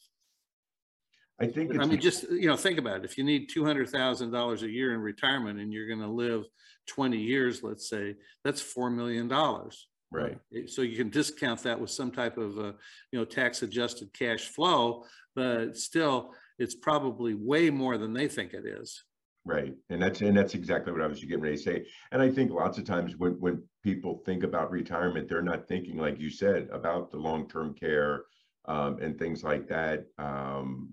I 1.40 1.48
think. 1.48 1.80
I 1.80 1.86
mean, 1.86 2.00
just 2.00 2.30
you 2.30 2.48
know, 2.48 2.56
think 2.56 2.78
about 2.78 2.98
it. 2.98 3.06
If 3.06 3.18
you 3.18 3.24
need 3.24 3.50
two 3.50 3.66
hundred 3.66 3.90
thousand 3.90 4.32
dollars 4.32 4.62
a 4.62 4.70
year 4.70 4.94
in 4.94 5.02
retirement, 5.02 5.60
and 5.60 5.74
you're 5.74 5.88
going 5.88 6.00
to 6.00 6.08
live 6.08 6.44
twenty 6.88 7.18
years, 7.18 7.64
let's 7.64 7.90
say, 7.90 8.16
that's 8.44 8.62
four 8.62 8.92
million 8.92 9.28
dollars. 9.28 9.88
Right. 10.14 10.38
So 10.68 10.84
you 10.84 10.96
can 10.96 11.10
discount 11.10 11.64
that 11.64 11.80
with 11.80 11.90
some 11.90 12.12
type 12.12 12.38
of, 12.38 12.58
uh, 12.60 12.74
you 13.12 13.20
know, 13.20 13.26
tax 13.26 13.64
adjusted 13.64 14.14
cash 14.14 14.48
flow, 14.48 15.06
but 15.36 15.76
still 15.76 16.34
it's 16.60 16.76
probably 16.76 17.34
way 17.34 17.72
more 17.72 17.98
than 17.98 18.14
they 18.14 18.28
think 18.28 18.54
it 18.54 18.66
is. 18.66 19.04
Right. 19.44 19.74
And 19.90 20.02
that's, 20.02 20.22
and 20.22 20.38
that's 20.38 20.54
exactly 20.54 20.94
what 20.94 21.02
I 21.02 21.08
was 21.08 21.20
getting 21.24 21.42
ready 21.42 21.58
to 21.58 21.62
say. 21.62 21.86
And 22.12 22.22
I 22.22 22.30
think 22.30 22.52
lots 22.52 22.78
of 22.78 22.86
times 22.86 23.18
when, 23.18 23.34
when 23.40 23.64
people 23.84 24.22
think 24.26 24.44
about 24.44 24.72
retirement, 24.72 25.28
they're 25.28 25.42
not 25.42 25.68
thinking, 25.68 25.98
like 25.98 26.20
you 26.20 26.30
said, 26.30 26.70
about 26.72 27.12
the 27.12 27.18
long-term 27.18 27.74
care 27.74 28.26
um, 28.66 29.00
and 29.02 29.18
things 29.18 29.44
like 29.44 29.68
that. 29.70 30.06
Um, 30.20 30.90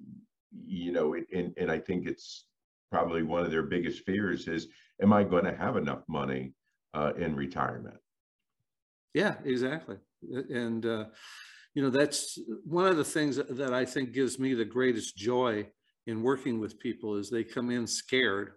you 0.67 0.93
know, 0.93 1.13
it, 1.13 1.27
and, 1.33 1.53
and 1.59 1.71
I 1.71 1.79
think 1.79 2.09
it's 2.09 2.47
probably 2.91 3.23
one 3.23 3.45
of 3.45 3.51
their 3.51 3.65
biggest 3.65 4.05
fears 4.05 4.49
is, 4.49 4.67
am 5.03 5.13
I 5.13 5.23
going 5.25 5.45
to 5.45 5.55
have 5.55 5.77
enough 5.77 6.03
money 6.09 6.55
uh, 6.95 7.13
in 7.17 7.37
retirement. 7.37 7.99
Yeah, 9.15 9.35
exactly. 9.45 9.97
And, 10.51 10.85
uh, 10.87 11.05
you 11.75 11.83
know, 11.83 11.91
that's 11.91 12.39
one 12.65 12.87
of 12.87 12.97
the 12.97 13.05
things 13.05 13.37
that 13.37 13.73
I 13.73 13.85
think 13.85 14.13
gives 14.13 14.39
me 14.39 14.55
the 14.55 14.65
greatest 14.65 15.17
joy 15.17 15.67
in 16.07 16.23
working 16.23 16.59
with 16.61 16.79
people 16.79 17.17
is 17.17 17.31
they 17.31 17.45
come 17.45 17.71
in 17.71 17.87
scared, 17.87 18.53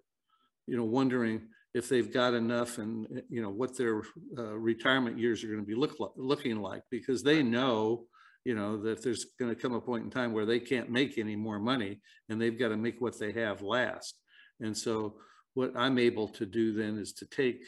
you 0.68 0.78
know, 0.78 0.84
wondering 0.84 1.42
if 1.74 1.90
they've 1.90 2.12
got 2.12 2.34
enough 2.34 2.78
and, 2.78 3.22
you 3.30 3.42
know, 3.42 3.50
what 3.50 3.78
their 3.78 4.04
uh, 4.38 4.56
retirement 4.58 5.18
years 5.18 5.44
are 5.44 5.48
going 5.48 5.60
to 5.60 5.66
be 5.66 5.76
look, 5.76 5.96
looking 6.16 6.62
like 6.62 6.84
because 6.92 7.24
they 7.24 7.42
know, 7.42 8.06
you 8.46 8.56
know, 8.56 8.78
that 8.82 9.04
there's 9.04 9.26
going 9.40 9.54
to 9.54 9.60
come 9.60 9.74
a 9.74 9.82
point 9.82 10.04
in 10.04 10.10
time 10.12 10.34
where 10.34 10.46
they 10.46 10.60
can't 10.60 10.90
make 10.90 11.18
any 11.18 11.36
more 11.36 11.60
money 11.60 12.02
and 12.30 12.40
they've 12.40 12.60
got 12.60 12.70
to 12.70 12.78
make 12.78 13.00
what 13.02 13.18
they 13.20 13.32
have 13.32 13.62
last. 13.62 14.16
And 14.60 14.76
so 14.78 15.16
what 15.56 15.72
I'm 15.76 15.98
able 15.98 16.28
to 16.30 16.46
do 16.46 16.74
then 16.74 16.98
is 16.98 17.14
to 17.14 17.26
take 17.26 17.64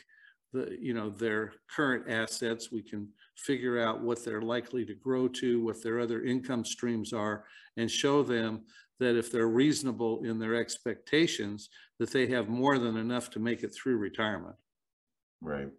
the, 0.55 0.77
you 0.79 0.93
know, 0.93 1.09
their 1.09 1.53
current 1.73 2.09
assets. 2.09 2.71
We 2.71 2.81
can 2.81 3.09
figure 3.37 3.79
out 3.79 4.01
what 4.01 4.23
they're 4.23 4.41
likely 4.41 4.85
to 4.85 4.95
grow 4.95 5.27
to, 5.27 5.63
what 5.63 5.83
their 5.83 5.99
other 5.99 6.23
income 6.23 6.65
streams 6.65 7.13
are, 7.13 7.43
and 7.77 7.91
show 7.91 8.23
them 8.23 8.63
that 8.99 9.17
if 9.17 9.31
they're 9.31 9.47
reasonable 9.47 10.23
in 10.23 10.39
their 10.39 10.55
expectations, 10.55 11.69
that 11.99 12.11
they 12.11 12.27
have 12.27 12.47
more 12.47 12.79
than 12.79 12.95
enough 12.95 13.29
to 13.31 13.39
make 13.39 13.63
it 13.63 13.75
through 13.75 13.97
retirement. 13.97 14.55
Right. 15.41 15.69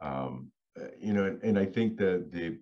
Um, 0.00 0.52
you 1.00 1.12
know, 1.12 1.36
and 1.42 1.58
I 1.58 1.66
think 1.66 1.98
that 1.98 2.32
the 2.32 2.58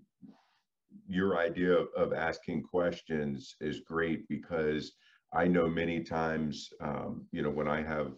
your 1.07 1.39
idea 1.39 1.73
of, 1.73 1.89
of 1.97 2.13
asking 2.13 2.63
questions 2.63 3.57
is 3.61 3.81
great 3.81 4.29
because 4.29 4.93
I 5.33 5.47
know 5.47 5.69
many 5.69 6.01
times, 6.01 6.71
um, 6.81 7.27
you 7.33 7.43
know, 7.43 7.51
when 7.51 7.69
I 7.69 7.83
have 7.83 8.13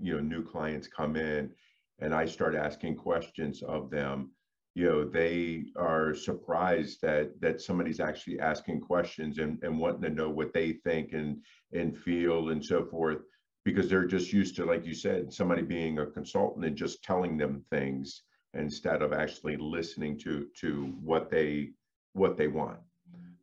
you 0.00 0.14
know 0.14 0.20
new 0.20 0.42
clients 0.42 0.88
come 0.88 1.16
in 1.16 1.50
and 2.00 2.14
I 2.14 2.26
start 2.26 2.54
asking 2.54 2.96
questions 2.96 3.62
of 3.62 3.90
them, 3.90 4.30
you 4.74 4.84
know, 4.84 5.04
they 5.04 5.64
are 5.76 6.14
surprised 6.14 7.00
that 7.00 7.40
that 7.40 7.60
somebody's 7.60 8.00
actually 8.00 8.38
asking 8.40 8.80
questions 8.80 9.38
and, 9.38 9.58
and 9.62 9.78
wanting 9.78 10.02
to 10.02 10.10
know 10.10 10.28
what 10.28 10.52
they 10.52 10.72
think 10.72 11.12
and 11.12 11.38
and 11.72 11.96
feel 11.96 12.50
and 12.50 12.64
so 12.64 12.84
forth, 12.84 13.18
because 13.64 13.88
they're 13.88 14.04
just 14.04 14.32
used 14.32 14.54
to, 14.56 14.66
like 14.66 14.84
you 14.84 14.94
said, 14.94 15.32
somebody 15.32 15.62
being 15.62 15.98
a 15.98 16.06
consultant 16.06 16.66
and 16.66 16.76
just 16.76 17.02
telling 17.02 17.38
them 17.38 17.64
things 17.70 18.22
instead 18.54 19.02
of 19.02 19.12
actually 19.12 19.56
listening 19.56 20.18
to 20.18 20.46
to 20.60 20.94
what 21.02 21.30
they 21.30 21.70
what 22.12 22.36
they 22.36 22.48
want. 22.48 22.78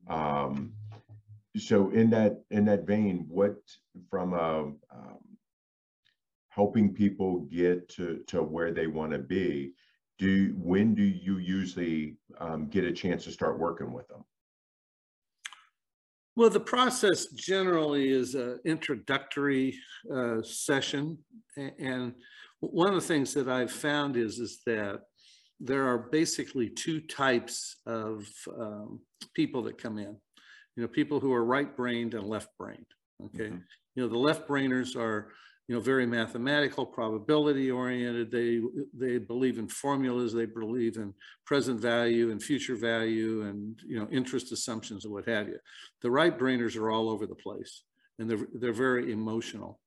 Um, 0.07 0.73
so 1.57 1.89
in 1.91 2.09
that 2.11 2.43
in 2.51 2.65
that 2.65 2.85
vein, 2.85 3.25
what 3.27 3.57
from 4.09 4.33
a 4.33 4.71
um, 4.91 5.19
helping 6.53 6.93
people 6.93 7.41
get 7.51 7.89
to, 7.89 8.23
to 8.27 8.43
where 8.43 8.71
they 8.71 8.87
want 8.87 9.11
to 9.11 9.19
be, 9.19 9.73
do 10.19 10.53
when 10.57 10.93
do 10.93 11.03
you 11.03 11.39
usually 11.39 12.15
um, 12.39 12.67
get 12.67 12.83
a 12.83 12.91
chance 12.91 13.23
to 13.23 13.31
start 13.31 13.57
working 13.59 13.91
with 13.91 14.07
them? 14.07 14.23
Well, 16.35 16.49
the 16.49 16.59
process 16.59 17.27
generally 17.31 18.09
is 18.09 18.35
an 18.35 18.59
introductory 18.65 19.75
uh, 20.13 20.41
session. 20.43 21.17
And 21.57 22.13
one 22.59 22.89
of 22.89 22.95
the 22.95 23.07
things 23.07 23.33
that 23.33 23.47
I've 23.47 23.71
found 23.71 24.17
is, 24.17 24.39
is 24.39 24.61
that 24.65 25.01
there 25.59 25.87
are 25.87 26.09
basically 26.11 26.69
two 26.69 27.01
types 27.01 27.77
of 27.85 28.27
um, 28.59 28.99
people 29.35 29.61
that 29.63 29.77
come 29.77 29.97
in. 29.97 30.15
You 30.75 30.83
know, 30.83 30.87
people 30.87 31.19
who 31.19 31.33
are 31.33 31.45
right-brained 31.45 32.15
and 32.15 32.27
left-brained, 32.27 32.91
okay? 33.25 33.49
Mm 33.49 33.53
-hmm. 33.53 33.63
You 33.95 34.01
know, 34.01 34.09
the 34.09 34.25
left-brainers 34.27 34.95
are 34.95 35.31
you 35.67 35.75
know, 35.75 35.81
very 35.81 36.05
mathematical, 36.05 36.85
probability 36.85 37.71
oriented. 37.71 38.31
They, 38.31 38.61
they 38.93 39.17
believe 39.17 39.59
in 39.59 39.67
formulas. 39.67 40.33
They 40.33 40.45
believe 40.45 40.97
in 40.97 41.13
present 41.45 41.79
value 41.79 42.31
and 42.31 42.43
future 42.43 42.75
value 42.75 43.43
and, 43.43 43.79
you 43.87 43.97
know, 43.97 44.07
interest 44.11 44.51
assumptions 44.51 45.05
and 45.05 45.13
what 45.13 45.27
have 45.27 45.47
you. 45.47 45.57
The 46.01 46.11
right 46.11 46.37
brainers 46.37 46.75
are 46.75 46.91
all 46.91 47.09
over 47.09 47.25
the 47.25 47.35
place 47.35 47.83
and 48.19 48.29
they're, 48.29 48.47
they're 48.53 48.73
very 48.73 49.11
emotional. 49.11 49.79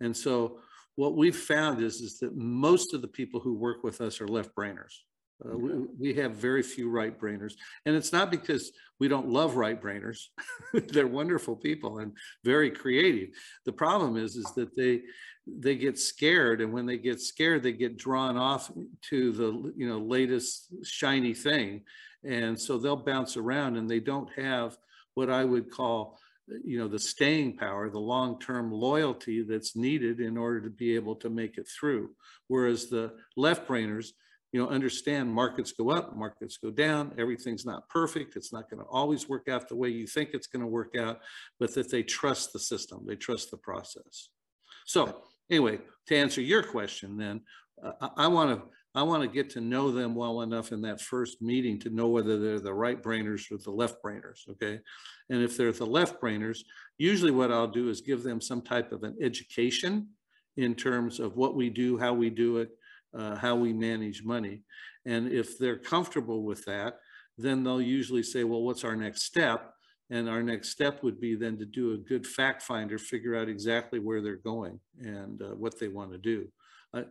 And 0.00 0.16
so 0.16 0.60
what 0.94 1.16
we've 1.16 1.36
found 1.36 1.82
is, 1.82 2.00
is 2.00 2.18
that 2.20 2.36
most 2.36 2.94
of 2.94 3.02
the 3.02 3.08
people 3.08 3.40
who 3.40 3.54
work 3.54 3.82
with 3.82 4.00
us 4.00 4.20
are 4.20 4.28
left 4.28 4.54
brainers. 4.54 4.94
Uh, 5.44 5.56
we, 5.56 5.72
we, 5.98 6.14
have 6.14 6.32
very 6.32 6.62
few 6.62 6.88
right 6.88 7.18
brainers. 7.18 7.54
And 7.84 7.94
it's 7.94 8.12
not 8.12 8.30
because 8.30 8.72
we 8.98 9.06
don't 9.06 9.28
love 9.28 9.56
right 9.56 9.80
brainers. 9.80 10.18
They're 10.72 11.06
wonderful 11.06 11.56
people 11.56 11.98
and 11.98 12.12
very 12.42 12.70
creative. 12.70 13.34
The 13.66 13.72
problem 13.72 14.16
is, 14.16 14.36
is 14.36 14.50
that 14.54 14.74
they 14.76 15.02
they 15.46 15.76
get 15.76 15.98
scared. 15.98 16.60
And 16.60 16.72
when 16.72 16.86
they 16.86 16.96
get 16.96 17.20
scared, 17.20 17.62
they 17.62 17.72
get 17.72 17.98
drawn 17.98 18.36
off 18.36 18.70
to 19.10 19.32
the 19.32 19.72
you 19.76 19.88
know 19.88 19.98
latest 19.98 20.68
shiny 20.84 21.34
thing. 21.34 21.82
And 22.24 22.58
so 22.58 22.78
they'll 22.78 22.96
bounce 22.96 23.36
around 23.36 23.76
and 23.76 23.88
they 23.88 24.00
don't 24.00 24.30
have 24.36 24.76
what 25.14 25.30
I 25.30 25.44
would 25.44 25.70
call 25.70 26.18
you 26.64 26.78
know 26.78 26.86
the 26.86 26.98
staying 26.98 27.56
power 27.56 27.90
the 27.90 27.98
long-term 27.98 28.70
loyalty 28.70 29.42
that's 29.42 29.74
needed 29.74 30.20
in 30.20 30.36
order 30.36 30.60
to 30.60 30.70
be 30.70 30.94
able 30.94 31.16
to 31.16 31.28
make 31.28 31.58
it 31.58 31.66
through 31.66 32.10
whereas 32.46 32.86
the 32.86 33.12
left 33.36 33.66
brainers 33.66 34.12
you 34.56 34.62
know, 34.62 34.70
understand 34.70 35.30
markets 35.30 35.72
go 35.72 35.90
up, 35.90 36.16
markets 36.16 36.56
go 36.56 36.70
down, 36.70 37.12
everything's 37.18 37.66
not 37.66 37.86
perfect. 37.90 38.36
It's 38.36 38.54
not 38.54 38.70
going 38.70 38.82
to 38.82 38.88
always 38.88 39.28
work 39.28 39.48
out 39.48 39.68
the 39.68 39.76
way 39.76 39.90
you 39.90 40.06
think 40.06 40.30
it's 40.32 40.46
going 40.46 40.62
to 40.62 40.66
work 40.66 40.96
out, 40.98 41.20
but 41.60 41.74
that 41.74 41.90
they 41.90 42.02
trust 42.02 42.54
the 42.54 42.58
system, 42.58 43.04
they 43.06 43.16
trust 43.16 43.50
the 43.50 43.58
process. 43.58 44.30
So 44.86 45.20
anyway, 45.50 45.80
to 46.06 46.16
answer 46.16 46.40
your 46.40 46.62
question 46.62 47.18
then, 47.18 47.42
uh, 47.84 48.08
I 48.16 48.28
want 48.28 48.58
to 48.58 48.66
I 48.94 49.02
want 49.02 49.22
to 49.24 49.28
get 49.28 49.50
to 49.50 49.60
know 49.60 49.90
them 49.90 50.14
well 50.14 50.40
enough 50.40 50.72
in 50.72 50.80
that 50.80 51.02
first 51.02 51.42
meeting 51.42 51.78
to 51.80 51.90
know 51.90 52.08
whether 52.08 52.40
they're 52.40 52.58
the 52.58 52.72
right 52.72 53.02
brainers 53.02 53.52
or 53.52 53.58
the 53.58 53.70
left 53.70 54.02
brainers, 54.02 54.48
okay? 54.48 54.80
And 55.28 55.42
if 55.42 55.54
they're 55.54 55.70
the 55.70 55.84
left 55.84 56.18
brainers, 56.18 56.60
usually 56.96 57.30
what 57.30 57.52
I'll 57.52 57.68
do 57.68 57.90
is 57.90 58.00
give 58.00 58.22
them 58.22 58.40
some 58.40 58.62
type 58.62 58.92
of 58.92 59.02
an 59.02 59.18
education 59.20 60.08
in 60.56 60.74
terms 60.74 61.20
of 61.20 61.36
what 61.36 61.54
we 61.54 61.68
do, 61.68 61.98
how 61.98 62.14
we 62.14 62.30
do 62.30 62.56
it, 62.56 62.70
uh, 63.16 63.36
how 63.36 63.54
we 63.54 63.72
manage 63.72 64.22
money. 64.22 64.62
And 65.04 65.32
if 65.32 65.58
they're 65.58 65.78
comfortable 65.78 66.42
with 66.42 66.64
that, 66.64 66.98
then 67.38 67.62
they'll 67.62 67.82
usually 67.82 68.22
say, 68.22 68.44
well, 68.44 68.62
what's 68.62 68.84
our 68.84 68.96
next 68.96 69.22
step? 69.22 69.72
And 70.10 70.28
our 70.28 70.42
next 70.42 70.70
step 70.70 71.02
would 71.02 71.20
be 71.20 71.34
then 71.34 71.58
to 71.58 71.64
do 71.64 71.92
a 71.92 71.98
good 71.98 72.26
fact 72.26 72.62
finder, 72.62 72.98
figure 72.98 73.36
out 73.36 73.48
exactly 73.48 73.98
where 73.98 74.22
they're 74.22 74.36
going 74.36 74.78
and 75.00 75.42
uh, 75.42 75.54
what 75.54 75.78
they 75.78 75.88
want 75.88 76.12
to 76.12 76.18
do. 76.18 76.46
I, 76.94 77.04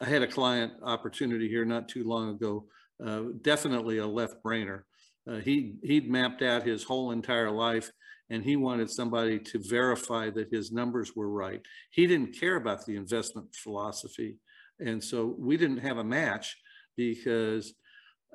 I, 0.00 0.06
had 0.06 0.22
a 0.22 0.26
client 0.26 0.72
opportunity 0.82 1.48
here 1.48 1.66
not 1.66 1.88
too 1.88 2.04
long 2.04 2.30
ago, 2.30 2.64
uh, 3.04 3.24
definitely 3.42 3.98
a 3.98 4.06
left 4.06 4.42
brainer. 4.42 4.82
Uh, 5.30 5.36
he, 5.36 5.74
he'd 5.82 6.10
mapped 6.10 6.40
out 6.40 6.66
his 6.66 6.84
whole 6.84 7.10
entire 7.10 7.50
life 7.50 7.90
and 8.30 8.42
he 8.42 8.56
wanted 8.56 8.90
somebody 8.90 9.38
to 9.38 9.58
verify 9.58 10.30
that 10.30 10.52
his 10.52 10.72
numbers 10.72 11.14
were 11.14 11.30
right. 11.30 11.60
He 11.90 12.06
didn't 12.06 12.38
care 12.38 12.56
about 12.56 12.84
the 12.86 12.96
investment 12.96 13.54
philosophy. 13.54 14.36
And 14.80 15.02
so 15.02 15.34
we 15.38 15.56
didn't 15.56 15.78
have 15.78 15.98
a 15.98 16.04
match 16.04 16.56
because 16.96 17.74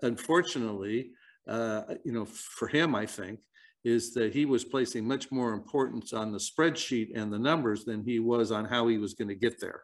unfortunately, 0.02 1.12
uh, 1.48 1.84
you 2.04 2.12
know, 2.12 2.26
for 2.26 2.68
him, 2.68 2.96
I 2.96 3.06
think, 3.06 3.40
is 3.84 4.14
that 4.14 4.34
he 4.34 4.46
was 4.46 4.64
placing 4.64 5.06
much 5.06 5.32
more 5.32 5.54
importance 5.54 6.14
on 6.14 6.32
the 6.32 6.38
spreadsheet 6.38 7.12
and 7.16 7.32
the 7.32 7.40
numbers 7.40 7.84
than 7.84 8.04
he 8.04 8.20
was 8.20 8.52
on 8.52 8.66
how 8.66 8.88
he 8.88 8.98
was 8.98 9.14
going 9.14 9.28
to 9.28 9.36
get 9.36 9.60
there. 9.60 9.84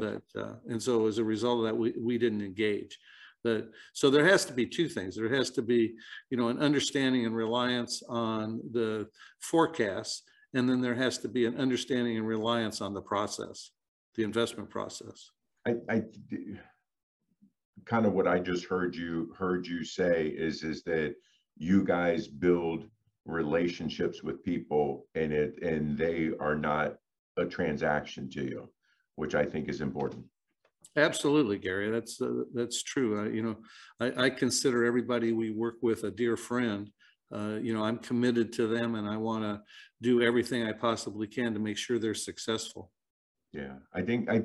But, 0.00 0.22
uh, 0.36 0.54
and 0.68 0.82
so 0.82 1.06
as 1.06 1.18
a 1.18 1.24
result 1.24 1.58
of 1.58 1.64
that, 1.64 1.76
we, 1.76 1.94
we 1.98 2.18
didn't 2.18 2.42
engage. 2.42 2.98
But, 3.42 3.68
so 3.92 4.10
there 4.10 4.26
has 4.26 4.44
to 4.46 4.52
be 4.52 4.66
two 4.66 4.88
things. 4.88 5.16
There 5.16 5.32
has 5.34 5.50
to 5.50 5.62
be, 5.62 5.94
you 6.30 6.36
know, 6.36 6.48
an 6.48 6.58
understanding 6.58 7.26
and 7.26 7.36
reliance 7.36 8.02
on 8.08 8.60
the 8.72 9.08
forecasts, 9.40 10.22
and 10.54 10.68
then 10.68 10.80
there 10.80 10.94
has 10.94 11.18
to 11.18 11.28
be 11.28 11.44
an 11.44 11.56
understanding 11.58 12.16
and 12.16 12.26
reliance 12.26 12.80
on 12.80 12.94
the 12.94 13.02
process, 13.02 13.70
the 14.14 14.22
investment 14.24 14.70
process. 14.70 15.30
I, 15.66 15.76
I 15.88 16.02
kind 17.84 18.06
of 18.06 18.12
what 18.12 18.28
I 18.28 18.38
just 18.38 18.64
heard 18.64 18.94
you 18.94 19.34
heard 19.36 19.66
you 19.66 19.84
say 19.84 20.28
is 20.28 20.62
is 20.62 20.82
that 20.84 21.14
you 21.56 21.84
guys 21.84 22.26
build 22.26 22.88
relationships 23.26 24.22
with 24.22 24.42
people 24.44 25.06
and 25.14 25.32
it 25.32 25.62
and 25.62 25.96
they 25.96 26.30
are 26.40 26.56
not 26.56 26.96
a 27.36 27.44
transaction 27.44 28.28
to 28.30 28.44
you, 28.44 28.68
which 29.16 29.34
I 29.34 29.44
think 29.44 29.68
is 29.68 29.80
important. 29.80 30.24
Absolutely, 30.96 31.58
Gary. 31.58 31.90
That's 31.90 32.20
uh, 32.20 32.44
that's 32.52 32.82
true. 32.82 33.20
Uh, 33.20 33.28
you 33.28 33.42
know, 33.42 33.56
I, 34.00 34.26
I, 34.26 34.30
consider 34.30 34.84
everybody 34.84 35.32
we 35.32 35.50
work 35.50 35.76
with 35.82 36.04
a 36.04 36.10
dear 36.10 36.36
friend. 36.36 36.88
Uh, 37.34 37.58
you 37.60 37.74
know, 37.74 37.82
I'm 37.82 37.98
committed 37.98 38.52
to 38.54 38.68
them, 38.68 38.94
and 38.94 39.08
I 39.08 39.16
want 39.16 39.42
to 39.42 39.60
do 40.02 40.22
everything 40.22 40.64
I 40.64 40.72
possibly 40.72 41.26
can 41.26 41.52
to 41.54 41.58
make 41.58 41.78
sure 41.78 41.98
they're 41.98 42.14
successful. 42.14 42.92
Yeah, 43.52 43.74
I 43.92 44.02
think 44.02 44.30
I 44.30 44.42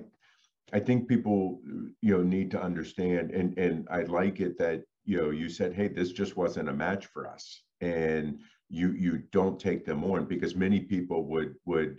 I 0.73 0.79
think 0.79 1.07
people, 1.07 1.61
you 2.01 2.17
know, 2.17 2.23
need 2.23 2.51
to 2.51 2.61
understand, 2.61 3.31
and 3.31 3.57
and 3.57 3.87
I 3.89 4.03
like 4.03 4.39
it 4.39 4.57
that 4.59 4.83
you 5.05 5.17
know 5.17 5.29
you 5.29 5.49
said, 5.49 5.73
hey, 5.73 5.87
this 5.87 6.11
just 6.11 6.37
wasn't 6.37 6.69
a 6.69 6.73
match 6.73 7.07
for 7.07 7.27
us, 7.27 7.63
and 7.81 8.39
you 8.69 8.91
you 8.91 9.23
don't 9.31 9.59
take 9.59 9.85
them 9.85 10.03
on 10.03 10.25
because 10.25 10.55
many 10.55 10.79
people 10.79 11.25
would 11.25 11.55
would 11.65 11.97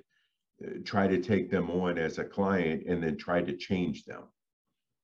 uh, 0.64 0.78
try 0.84 1.06
to 1.08 1.20
take 1.20 1.50
them 1.50 1.70
on 1.70 1.98
as 1.98 2.18
a 2.18 2.24
client 2.24 2.84
and 2.86 3.02
then 3.02 3.16
try 3.16 3.42
to 3.42 3.56
change 3.56 4.04
them, 4.04 4.24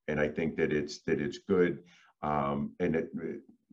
and 0.07 0.19
I 0.19 0.27
think 0.29 0.55
that 0.57 0.71
it's 0.71 0.99
that 1.03 1.19
it's 1.19 1.39
good. 1.39 1.83
Um, 2.23 2.71
and 2.79 2.95
it, 2.95 3.11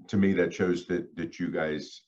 to 0.09 0.17
me, 0.17 0.33
that 0.35 0.53
shows 0.53 0.87
that 0.87 1.15
that 1.17 1.39
you 1.39 1.51
guys 1.51 2.03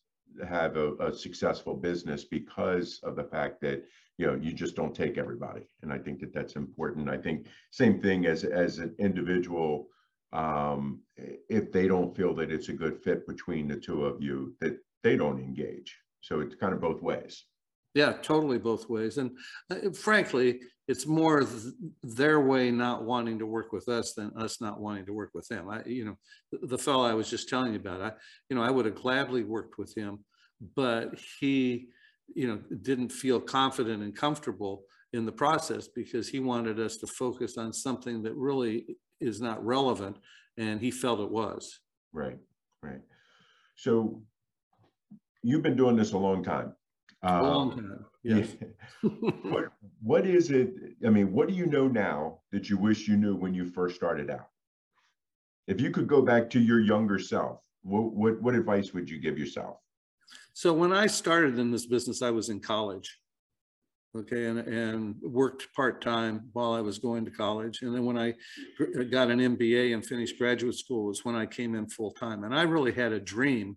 have 0.48 0.76
a, 0.76 0.94
a 0.96 1.12
successful 1.12 1.74
business 1.74 2.24
because 2.24 3.00
of 3.02 3.16
the 3.16 3.24
fact 3.24 3.60
that 3.62 3.84
you 4.18 4.26
know 4.26 4.34
you 4.34 4.52
just 4.52 4.76
don't 4.76 4.94
take 4.94 5.18
everybody. 5.18 5.62
And 5.82 5.92
i 5.92 5.98
think 5.98 6.20
that 6.20 6.32
that's 6.32 6.56
important. 6.56 7.08
I 7.08 7.18
think 7.18 7.46
same 7.70 8.00
thing 8.00 8.26
as 8.26 8.44
as 8.44 8.78
an 8.78 8.94
individual 8.98 9.88
um 10.32 11.00
if 11.16 11.70
they 11.70 11.86
don't 11.86 12.14
feel 12.16 12.34
that 12.34 12.50
it's 12.50 12.68
a 12.68 12.72
good 12.72 13.02
fit 13.02 13.26
between 13.26 13.68
the 13.68 13.76
two 13.76 14.04
of 14.04 14.22
you 14.22 14.54
that 14.60 14.78
they 15.02 15.16
don't 15.16 15.38
engage. 15.38 15.96
So 16.20 16.40
it's 16.40 16.56
kind 16.56 16.72
of 16.74 16.80
both 16.80 17.00
ways 17.00 17.44
yeah 17.96 18.12
totally 18.22 18.58
both 18.58 18.88
ways 18.88 19.18
and 19.18 19.30
uh, 19.70 19.90
frankly 19.92 20.60
it's 20.88 21.06
more 21.06 21.40
th- 21.40 21.74
their 22.04 22.40
way 22.40 22.70
not 22.70 23.04
wanting 23.04 23.38
to 23.38 23.46
work 23.46 23.72
with 23.72 23.88
us 23.88 24.12
than 24.14 24.30
us 24.36 24.60
not 24.60 24.80
wanting 24.80 25.04
to 25.04 25.12
work 25.12 25.30
with 25.34 25.46
them 25.48 25.68
i 25.68 25.82
you 25.84 26.04
know 26.04 26.16
the, 26.52 26.66
the 26.68 26.78
fellow 26.78 27.04
i 27.04 27.14
was 27.14 27.28
just 27.28 27.48
telling 27.48 27.72
you 27.72 27.80
about 27.80 28.00
i 28.00 28.12
you 28.48 28.56
know 28.56 28.62
i 28.62 28.70
would 28.70 28.86
have 28.86 28.94
gladly 28.94 29.42
worked 29.42 29.78
with 29.78 29.92
him 29.96 30.18
but 30.74 31.18
he 31.40 31.88
you 32.34 32.48
know, 32.48 32.60
didn't 32.82 33.10
feel 33.10 33.40
confident 33.40 34.02
and 34.02 34.16
comfortable 34.16 34.84
in 35.12 35.24
the 35.24 35.32
process 35.32 35.88
because 35.88 36.28
he 36.28 36.40
wanted 36.40 36.80
us 36.80 36.96
to 36.98 37.06
focus 37.06 37.56
on 37.56 37.72
something 37.72 38.22
that 38.22 38.34
really 38.34 38.96
is 39.20 39.40
not 39.40 39.64
relevant, 39.64 40.16
and 40.58 40.80
he 40.80 40.90
felt 40.90 41.20
it 41.20 41.30
was. 41.30 41.80
Right, 42.12 42.38
right. 42.82 43.00
So 43.76 44.22
you've 45.42 45.62
been 45.62 45.76
doing 45.76 45.96
this 45.96 46.12
a 46.12 46.18
long 46.18 46.42
time. 46.42 46.74
A 47.26 47.38
uh, 47.38 47.42
long 47.42 47.70
time, 47.72 48.04
yes. 48.22 48.54
what, 49.02 49.72
what 50.00 50.24
is 50.24 50.52
it, 50.52 50.74
I 51.04 51.10
mean, 51.10 51.32
what 51.32 51.48
do 51.48 51.54
you 51.54 51.66
know 51.66 51.88
now 51.88 52.38
that 52.52 52.70
you 52.70 52.78
wish 52.78 53.08
you 53.08 53.16
knew 53.16 53.34
when 53.34 53.52
you 53.52 53.64
first 53.66 53.96
started 53.96 54.30
out? 54.30 54.46
If 55.66 55.80
you 55.80 55.90
could 55.90 56.06
go 56.06 56.22
back 56.22 56.48
to 56.50 56.60
your 56.60 56.78
younger 56.78 57.18
self, 57.18 57.58
what, 57.82 58.12
what, 58.12 58.40
what 58.40 58.54
advice 58.54 58.94
would 58.94 59.10
you 59.10 59.18
give 59.18 59.40
yourself? 59.40 59.78
So 60.52 60.72
when 60.72 60.92
I 60.92 61.08
started 61.08 61.58
in 61.58 61.72
this 61.72 61.86
business, 61.86 62.22
I 62.22 62.30
was 62.30 62.48
in 62.48 62.60
college. 62.60 63.18
Okay, 64.16 64.46
and, 64.46 64.60
and 64.60 65.16
worked 65.20 65.66
part-time 65.74 66.48
while 66.52 66.72
I 66.72 66.80
was 66.80 66.98
going 66.98 67.24
to 67.24 67.30
college. 67.32 67.82
And 67.82 67.92
then 67.92 68.04
when 68.04 68.16
I 68.16 68.34
got 69.10 69.30
an 69.30 69.40
MBA 69.40 69.92
and 69.92 70.06
finished 70.06 70.38
graduate 70.38 70.76
school 70.76 71.06
was 71.06 71.24
when 71.24 71.34
I 71.34 71.44
came 71.44 71.74
in 71.74 71.88
full-time. 71.88 72.44
And 72.44 72.54
I 72.54 72.62
really 72.62 72.92
had 72.92 73.12
a 73.12 73.20
dream 73.20 73.76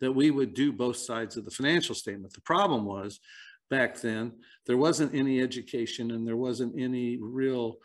that 0.00 0.12
we 0.12 0.30
would 0.30 0.54
do 0.54 0.72
both 0.72 0.96
sides 0.96 1.36
of 1.36 1.44
the 1.44 1.50
financial 1.50 1.94
statement. 1.94 2.32
The 2.32 2.40
problem 2.40 2.84
was 2.84 3.20
back 3.68 4.00
then, 4.00 4.32
there 4.66 4.76
wasn't 4.76 5.14
any 5.14 5.40
education 5.40 6.10
and 6.10 6.26
there 6.26 6.36
wasn't 6.36 6.78
any 6.78 7.18
real 7.20 7.78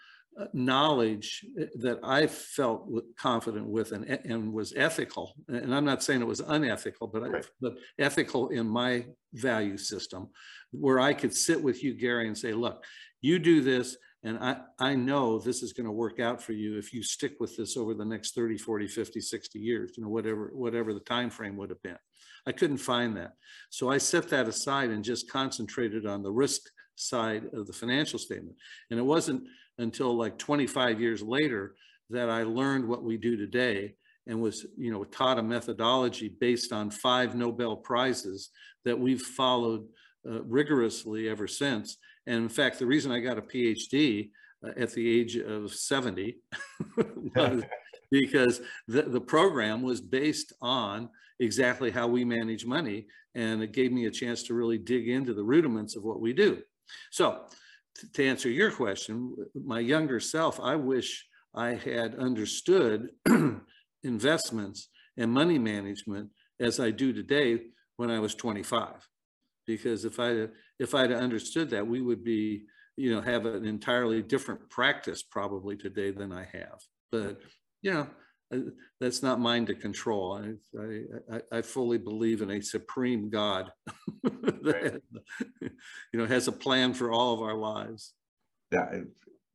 knowledge 0.53 1.45
eh, 1.59 1.65
that 1.75 1.99
I 2.03 2.27
felt 2.27 2.89
confident 3.17 3.67
with 3.67 3.91
and, 3.91 4.05
and 4.05 4.53
was 4.53 4.73
ethical. 4.75 5.33
And 5.47 5.73
I'm 5.73 5.85
not 5.85 6.03
saying 6.03 6.21
it 6.21 6.27
was 6.27 6.41
unethical, 6.41 7.07
but, 7.07 7.21
right. 7.21 7.43
I, 7.43 7.47
but 7.61 7.77
ethical 7.99 8.49
in 8.49 8.67
my 8.67 9.05
value 9.33 9.77
system, 9.77 10.29
where 10.71 10.99
I 10.99 11.13
could 11.13 11.33
sit 11.33 11.61
with 11.61 11.83
you, 11.83 11.93
Gary, 11.93 12.27
and 12.27 12.37
say, 12.37 12.53
look, 12.53 12.83
you 13.21 13.39
do 13.39 13.61
this, 13.61 13.97
and 14.25 14.39
I, 14.39 14.57
I 14.79 14.95
know 14.95 15.37
this 15.37 15.61
is 15.61 15.71
going 15.71 15.85
to 15.85 15.91
work 15.91 16.19
out 16.19 16.41
for 16.41 16.51
you 16.51 16.79
if 16.79 16.91
you 16.91 17.03
stick 17.03 17.35
with 17.39 17.55
this 17.55 17.77
over 17.77 17.93
the 17.93 18.03
next 18.03 18.33
30, 18.33 18.57
40, 18.57 18.87
50, 18.87 19.21
60 19.21 19.59
years, 19.59 19.91
you 19.95 20.03
know, 20.03 20.09
whatever, 20.09 20.49
whatever 20.51 20.95
the 20.95 20.99
time 20.99 21.29
frame 21.29 21.55
would 21.57 21.69
have 21.69 21.81
been. 21.83 21.97
I 22.47 22.51
couldn't 22.51 22.77
find 22.77 23.15
that. 23.17 23.33
So 23.69 23.91
I 23.91 23.99
set 23.99 24.27
that 24.29 24.47
aside 24.47 24.89
and 24.89 25.03
just 25.03 25.29
concentrated 25.29 26.07
on 26.07 26.23
the 26.23 26.31
risk 26.31 26.63
side 26.95 27.43
of 27.53 27.67
the 27.67 27.73
financial 27.73 28.17
statement. 28.17 28.57
And 28.89 28.99
it 28.99 29.03
wasn't 29.03 29.43
until 29.77 30.15
like 30.15 30.39
25 30.39 30.99
years 30.99 31.21
later 31.21 31.75
that 32.09 32.29
I 32.29 32.43
learned 32.43 32.87
what 32.87 33.03
we 33.03 33.17
do 33.17 33.37
today 33.37 33.93
and 34.25 34.41
was, 34.41 34.65
you 34.75 34.91
know, 34.91 35.03
taught 35.03 35.37
a 35.37 35.43
methodology 35.43 36.29
based 36.29 36.73
on 36.73 36.89
five 36.89 37.35
Nobel 37.35 37.75
Prizes 37.75 38.49
that 38.85 38.97
we've 38.97 39.21
followed 39.21 39.85
uh, 40.27 40.41
rigorously 40.43 41.29
ever 41.29 41.47
since. 41.47 41.97
And 42.27 42.37
in 42.37 42.49
fact, 42.49 42.79
the 42.79 42.85
reason 42.85 43.11
I 43.11 43.19
got 43.19 43.37
a 43.37 43.41
PhD 43.41 44.29
uh, 44.65 44.71
at 44.77 44.93
the 44.93 45.07
age 45.07 45.37
of 45.37 45.73
70 45.73 46.37
was 47.35 47.63
because 48.11 48.61
the, 48.87 49.03
the 49.03 49.21
program 49.21 49.81
was 49.81 50.01
based 50.01 50.53
on 50.61 51.09
exactly 51.39 51.91
how 51.91 52.07
we 52.07 52.23
manage 52.23 52.65
money. 52.65 53.07
And 53.35 53.61
it 53.61 53.73
gave 53.73 53.91
me 53.91 54.05
a 54.05 54.11
chance 54.11 54.43
to 54.43 54.53
really 54.53 54.77
dig 54.77 55.09
into 55.09 55.33
the 55.33 55.43
rudiments 55.43 55.95
of 55.95 56.03
what 56.03 56.21
we 56.21 56.33
do. 56.33 56.61
So 57.11 57.41
to 58.13 58.25
answer 58.25 58.49
your 58.49 58.71
question, 58.71 59.35
my 59.53 59.79
younger 59.79 60.19
self, 60.19 60.59
I 60.59 60.75
wish 60.75 61.25
I 61.53 61.75
had 61.75 62.15
understood 62.15 63.09
investments 64.03 64.89
and 65.17 65.31
money 65.31 65.59
management 65.59 66.29
as 66.59 66.79
I 66.79 66.91
do 66.91 67.13
today 67.13 67.61
when 67.97 68.09
I 68.09 68.19
was 68.19 68.35
25. 68.35 69.07
Because 69.65 70.05
if 70.05 70.19
I 70.19 70.47
if 70.79 70.93
I'd 70.93 71.11
understood 71.11 71.69
that, 71.71 71.87
we 71.87 72.01
would 72.01 72.23
be, 72.23 72.63
you 72.97 73.13
know, 73.13 73.21
have 73.21 73.45
an 73.45 73.65
entirely 73.65 74.21
different 74.21 74.69
practice 74.69 75.23
probably 75.23 75.75
today 75.75 76.11
than 76.11 76.31
I 76.31 76.47
have. 76.51 76.79
But 77.11 77.41
you 77.81 77.93
know, 77.93 78.07
that's 78.99 79.23
not 79.23 79.39
mine 79.39 79.65
to 79.67 79.75
control. 79.75 80.41
I, 80.79 81.35
I, 81.35 81.41
I 81.57 81.61
fully 81.61 81.97
believe 81.97 82.41
in 82.41 82.51
a 82.51 82.61
supreme 82.61 83.29
God 83.29 83.71
that 84.23 85.01
you 85.61 86.19
know 86.19 86.25
has 86.25 86.47
a 86.47 86.51
plan 86.51 86.93
for 86.93 87.11
all 87.11 87.33
of 87.33 87.41
our 87.41 87.55
lives. 87.55 88.13
That 88.71 89.07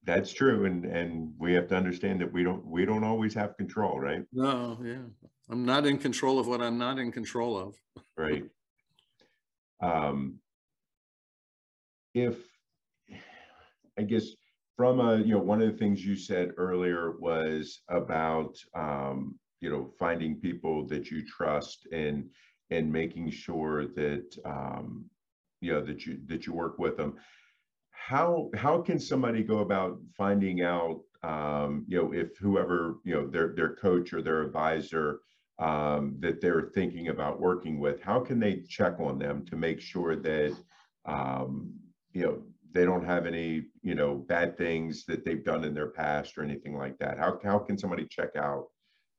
that's 0.04 0.32
true, 0.32 0.64
and 0.64 0.84
and 0.84 1.32
we 1.38 1.52
have 1.54 1.68
to 1.68 1.76
understand 1.76 2.20
that 2.20 2.32
we 2.32 2.42
don't 2.42 2.64
we 2.66 2.84
don't 2.84 3.04
always 3.04 3.34
have 3.34 3.56
control, 3.56 3.98
right? 3.98 4.24
No, 4.32 4.78
yeah, 4.82 5.02
I'm 5.50 5.64
not 5.64 5.86
in 5.86 5.98
control 5.98 6.38
of 6.38 6.46
what 6.46 6.60
I'm 6.60 6.78
not 6.78 6.98
in 6.98 7.12
control 7.12 7.58
of. 7.58 7.74
right. 8.16 8.44
Um, 9.82 10.40
if 12.14 12.36
I 13.98 14.02
guess 14.02 14.28
from 14.76 15.00
a, 15.00 15.18
you 15.18 15.34
know, 15.34 15.38
one 15.40 15.60
of 15.60 15.70
the 15.70 15.76
things 15.76 16.04
you 16.04 16.16
said 16.16 16.52
earlier 16.56 17.12
was 17.18 17.82
about, 17.88 18.56
um, 18.74 19.38
you 19.60 19.70
know, 19.70 19.90
finding 19.98 20.36
people 20.36 20.86
that 20.86 21.10
you 21.10 21.24
trust 21.26 21.86
and, 21.92 22.24
and 22.70 22.90
making 22.90 23.30
sure 23.30 23.86
that, 23.88 24.34
um, 24.44 25.04
you 25.60 25.72
know, 25.72 25.82
that 25.82 26.06
you, 26.06 26.18
that 26.26 26.46
you 26.46 26.54
work 26.54 26.78
with 26.78 26.96
them. 26.96 27.16
How, 27.90 28.48
how 28.54 28.80
can 28.80 28.98
somebody 28.98 29.42
go 29.42 29.58
about 29.58 29.98
finding 30.16 30.62
out, 30.62 31.00
um, 31.22 31.84
you 31.86 31.98
know, 31.98 32.14
if 32.14 32.38
whoever, 32.38 32.96
you 33.04 33.14
know, 33.14 33.26
their, 33.26 33.52
their 33.54 33.74
coach 33.74 34.14
or 34.14 34.22
their 34.22 34.40
advisor, 34.40 35.20
um, 35.58 36.16
that 36.20 36.40
they're 36.40 36.70
thinking 36.74 37.08
about 37.08 37.38
working 37.38 37.78
with, 37.78 38.00
how 38.00 38.18
can 38.20 38.40
they 38.40 38.62
check 38.66 38.98
on 38.98 39.18
them 39.18 39.44
to 39.44 39.56
make 39.56 39.78
sure 39.78 40.16
that, 40.16 40.56
um, 41.04 41.74
you 42.12 42.22
know, 42.22 42.42
they 42.72 42.84
don't 42.84 43.04
have 43.04 43.26
any, 43.26 43.64
you 43.82 43.94
know, 43.94 44.14
bad 44.14 44.56
things 44.56 45.04
that 45.06 45.24
they've 45.24 45.44
done 45.44 45.64
in 45.64 45.74
their 45.74 45.88
past 45.88 46.38
or 46.38 46.42
anything 46.42 46.76
like 46.76 46.98
that? 46.98 47.18
How, 47.18 47.38
how 47.42 47.58
can 47.58 47.76
somebody 47.76 48.06
check 48.06 48.36
out 48.36 48.68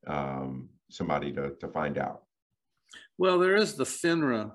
um, 0.06 0.68
somebody 0.90 1.32
to, 1.32 1.50
to 1.60 1.68
find 1.68 1.98
out? 1.98 2.22
Well, 3.18 3.38
there 3.38 3.56
is 3.56 3.74
the 3.74 3.84
FINRA 3.84 4.52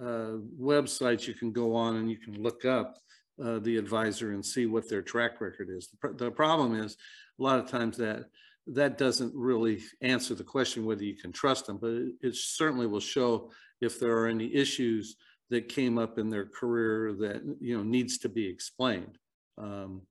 uh, 0.00 0.36
website 0.60 1.26
you 1.26 1.34
can 1.34 1.52
go 1.52 1.74
on 1.74 1.96
and 1.96 2.10
you 2.10 2.16
can 2.18 2.42
look 2.42 2.64
up 2.64 2.98
uh, 3.42 3.58
the 3.60 3.76
advisor 3.76 4.32
and 4.32 4.44
see 4.44 4.66
what 4.66 4.88
their 4.88 5.02
track 5.02 5.40
record 5.40 5.68
is. 5.70 5.88
The, 5.88 5.96
pr 5.96 6.08
the 6.16 6.30
problem 6.30 6.74
is 6.74 6.96
a 7.38 7.42
lot 7.42 7.58
of 7.58 7.70
times 7.70 7.96
that 7.98 8.26
that 8.66 8.98
doesn't 8.98 9.34
really 9.34 9.80
answer 10.02 10.34
the 10.34 10.44
question 10.44 10.84
whether 10.84 11.04
you 11.04 11.16
can 11.16 11.32
trust 11.32 11.66
them, 11.66 11.78
but 11.80 11.90
it, 11.90 12.12
it 12.20 12.34
certainly 12.34 12.86
will 12.86 13.00
show 13.00 13.50
if 13.80 13.98
there 13.98 14.16
are 14.18 14.26
any 14.26 14.54
issues 14.54 15.16
that 15.50 15.68
came 15.68 15.98
up 15.98 16.18
in 16.18 16.30
their 16.30 16.46
career 16.46 17.12
that 17.14 17.42
you 17.60 17.76
know 17.76 17.82
needs 17.82 18.18
to 18.18 18.28
be 18.28 18.46
explained. 18.46 19.18
Um, 19.58 20.02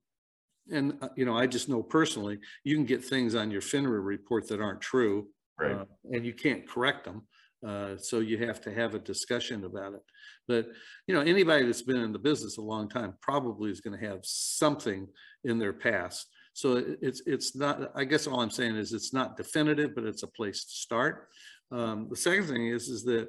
and 0.70 0.96
uh, 1.02 1.08
you 1.16 1.24
know, 1.24 1.36
I 1.36 1.46
just 1.46 1.68
know 1.68 1.82
personally, 1.82 2.38
you 2.64 2.76
can 2.76 2.84
get 2.84 3.04
things 3.04 3.34
on 3.34 3.50
your 3.50 3.62
FINRA 3.62 4.04
report 4.04 4.48
that 4.48 4.60
aren't 4.60 4.80
true, 4.80 5.28
right. 5.58 5.72
uh, 5.72 5.84
and 6.12 6.24
you 6.24 6.34
can't 6.34 6.68
correct 6.68 7.04
them. 7.04 7.22
Uh, 7.66 7.96
so 7.96 8.20
you 8.20 8.38
have 8.38 8.60
to 8.62 8.72
have 8.72 8.94
a 8.94 8.98
discussion 8.98 9.64
about 9.64 9.94
it. 9.94 10.02
But 10.48 10.68
you 11.06 11.14
know, 11.14 11.20
anybody 11.20 11.66
that's 11.66 11.82
been 11.82 12.00
in 12.00 12.12
the 12.12 12.18
business 12.18 12.58
a 12.58 12.62
long 12.62 12.88
time 12.88 13.14
probably 13.20 13.70
is 13.70 13.80
going 13.80 13.98
to 13.98 14.06
have 14.06 14.20
something 14.22 15.06
in 15.44 15.58
their 15.58 15.72
past. 15.72 16.26
So 16.52 16.82
it's 17.00 17.22
it's 17.26 17.54
not. 17.54 17.92
I 17.94 18.04
guess 18.04 18.26
all 18.26 18.40
I'm 18.40 18.50
saying 18.50 18.76
is 18.76 18.92
it's 18.92 19.14
not 19.14 19.36
definitive, 19.36 19.94
but 19.94 20.04
it's 20.04 20.22
a 20.22 20.28
place 20.28 20.64
to 20.64 20.70
start. 20.70 21.28
Um, 21.72 22.08
the 22.10 22.16
second 22.16 22.46
thing 22.46 22.68
is 22.68 22.88
is 22.88 23.04
that 23.04 23.28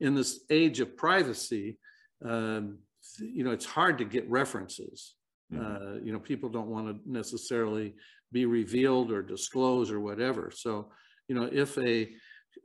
in 0.00 0.14
this 0.14 0.40
age 0.50 0.80
of 0.80 0.96
privacy, 0.96 1.78
um, 2.24 2.78
you 3.18 3.44
know, 3.44 3.50
it's 3.50 3.66
hard 3.66 3.98
to 3.98 4.04
get 4.04 4.28
references. 4.30 5.14
Mm-hmm. 5.52 5.64
Uh, 5.64 6.00
you 6.02 6.12
know, 6.12 6.18
people 6.18 6.48
don't 6.48 6.68
want 6.68 6.86
to 6.88 7.10
necessarily 7.10 7.94
be 8.32 8.46
revealed 8.46 9.10
or 9.10 9.22
disclosed 9.22 9.90
or 9.90 10.00
whatever. 10.00 10.50
So, 10.54 10.90
you 11.28 11.34
know, 11.34 11.48
if 11.50 11.78
a 11.78 12.10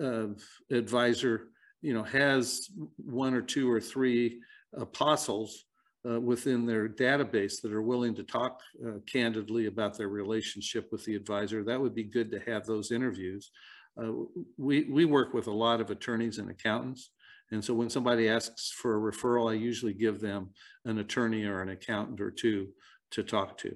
uh, 0.01 0.27
advisor, 0.71 1.47
you 1.81 1.93
know, 1.93 2.03
has 2.03 2.69
one 2.97 3.33
or 3.33 3.41
two 3.41 3.71
or 3.71 3.79
three 3.79 4.41
apostles 4.75 5.65
uh, 6.09 6.19
within 6.19 6.65
their 6.65 6.89
database 6.89 7.61
that 7.61 7.71
are 7.71 7.81
willing 7.81 8.13
to 8.15 8.23
talk 8.23 8.59
uh, 8.85 8.97
candidly 9.11 9.67
about 9.67 9.97
their 9.97 10.09
relationship 10.09 10.89
with 10.91 11.05
the 11.05 11.15
advisor, 11.15 11.63
that 11.63 11.79
would 11.79 11.95
be 11.95 12.03
good 12.03 12.31
to 12.31 12.39
have 12.39 12.65
those 12.65 12.91
interviews. 12.91 13.51
Uh, 14.01 14.11
we, 14.57 14.85
we 14.85 15.05
work 15.05 15.33
with 15.33 15.47
a 15.47 15.51
lot 15.51 15.81
of 15.81 15.89
attorneys 15.89 16.39
and 16.39 16.49
accountants. 16.49 17.11
And 17.51 17.63
so 17.63 17.73
when 17.73 17.89
somebody 17.89 18.29
asks 18.29 18.71
for 18.71 18.95
a 18.95 19.11
referral, 19.11 19.51
I 19.51 19.55
usually 19.55 19.93
give 19.93 20.19
them 20.19 20.49
an 20.85 20.99
attorney 20.99 21.45
or 21.45 21.61
an 21.61 21.69
accountant 21.69 22.19
or 22.19 22.31
two 22.31 22.69
to 23.11 23.23
talk 23.23 23.57
to. 23.59 23.75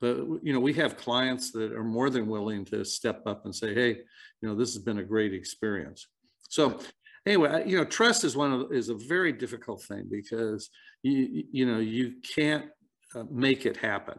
But 0.00 0.16
you 0.42 0.52
know, 0.52 0.60
we 0.60 0.72
have 0.74 0.96
clients 0.96 1.50
that 1.52 1.72
are 1.72 1.84
more 1.84 2.08
than 2.08 2.28
willing 2.28 2.64
to 2.66 2.84
step 2.84 3.22
up 3.26 3.44
and 3.44 3.54
say, 3.54 3.74
"Hey, 3.74 3.96
you 4.40 4.48
know, 4.48 4.54
this 4.54 4.72
has 4.74 4.82
been 4.82 4.98
a 4.98 5.04
great 5.04 5.34
experience." 5.34 6.06
So 6.48 6.78
anyway, 7.26 7.64
you 7.66 7.76
know, 7.76 7.84
trust 7.84 8.24
is 8.24 8.36
one 8.36 8.52
of 8.52 8.72
is 8.72 8.88
a 8.90 8.94
very 8.94 9.32
difficult 9.32 9.82
thing 9.82 10.06
because 10.08 10.70
you 11.02 11.44
you 11.50 11.66
know 11.66 11.78
you 11.78 12.14
can't 12.34 12.66
uh, 13.14 13.24
make 13.30 13.66
it 13.66 13.76
happen. 13.76 14.18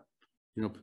You 0.56 0.64
know, 0.64 0.74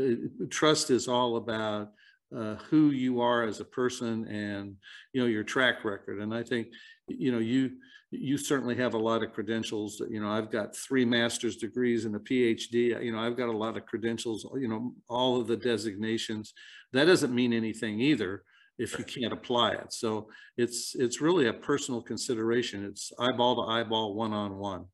uh, 0.00 0.46
trust 0.50 0.90
is 0.90 1.08
all 1.08 1.36
about 1.36 1.90
uh, 2.36 2.56
who 2.68 2.90
you 2.90 3.20
are 3.20 3.44
as 3.44 3.60
a 3.60 3.64
person 3.64 4.26
and 4.28 4.76
you 5.12 5.20
know 5.20 5.26
your 5.26 5.44
track 5.44 5.84
record. 5.84 6.20
And 6.20 6.34
I 6.34 6.42
think 6.42 6.68
you 7.06 7.32
know 7.32 7.38
you 7.38 7.72
you 8.10 8.38
certainly 8.38 8.76
have 8.76 8.94
a 8.94 8.98
lot 8.98 9.22
of 9.22 9.32
credentials. 9.32 10.00
You 10.08 10.20
know, 10.20 10.30
I've 10.30 10.50
got 10.50 10.76
three 10.76 11.04
master's 11.04 11.56
degrees 11.56 12.04
and 12.04 12.14
a 12.14 12.20
PhD. 12.20 13.02
You 13.04 13.12
know, 13.12 13.18
I've 13.18 13.36
got 13.36 13.48
a 13.48 13.56
lot 13.56 13.76
of 13.76 13.86
credentials. 13.86 14.46
You 14.54 14.68
know, 14.68 14.94
all 15.08 15.40
of 15.40 15.46
the 15.46 15.56
designations. 15.56 16.52
That 16.92 17.06
doesn't 17.06 17.34
mean 17.34 17.52
anything 17.52 18.00
either 18.00 18.44
if 18.78 18.98
you 18.98 19.04
can't 19.04 19.32
apply 19.32 19.72
it. 19.72 19.92
So 19.92 20.28
it's 20.56 20.94
it's 20.94 21.20
really 21.20 21.46
a 21.46 21.52
personal 21.52 22.02
consideration. 22.02 22.84
It's 22.84 23.12
eyeball 23.18 23.56
to 23.56 23.70
eyeball, 23.70 24.14
one 24.14 24.32
on 24.32 24.56
one. 24.56 24.86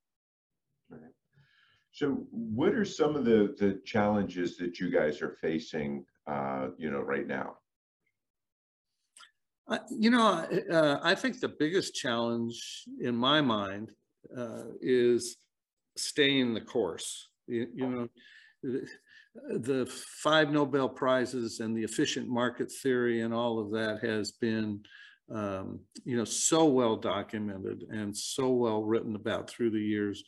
So 1.92 2.26
what 2.30 2.74
are 2.74 2.84
some 2.84 3.16
of 3.16 3.24
the 3.24 3.54
the 3.58 3.80
challenges 3.84 4.56
that 4.58 4.78
you 4.78 4.90
guys 4.90 5.20
are 5.22 5.36
facing 5.40 6.04
uh, 6.26 6.68
you 6.78 6.90
know 6.90 7.00
right 7.00 7.26
now? 7.26 7.56
Uh, 9.68 9.78
you 9.90 10.10
know, 10.10 10.46
uh, 10.72 10.98
I 11.02 11.14
think 11.14 11.38
the 11.38 11.48
biggest 11.48 11.94
challenge 11.94 12.84
in 13.00 13.16
my 13.16 13.40
mind 13.40 13.92
uh, 14.36 14.64
is 14.80 15.36
staying 15.96 16.54
the 16.54 16.60
course. 16.60 17.28
You, 17.46 17.68
you 17.72 17.86
know, 17.86 18.80
the 19.48 19.86
five 19.86 20.50
Nobel 20.50 20.88
Prizes 20.88 21.60
and 21.60 21.76
the 21.76 21.84
efficient 21.84 22.28
market 22.28 22.70
theory 22.82 23.20
and 23.20 23.32
all 23.32 23.60
of 23.60 23.70
that 23.70 24.00
has 24.02 24.32
been, 24.32 24.80
um, 25.32 25.80
you 26.04 26.16
know, 26.16 26.24
so 26.24 26.64
well 26.64 26.96
documented 26.96 27.84
and 27.90 28.16
so 28.16 28.48
well 28.48 28.82
written 28.82 29.14
about 29.14 29.48
through 29.48 29.70
the 29.70 29.80
years. 29.80 30.24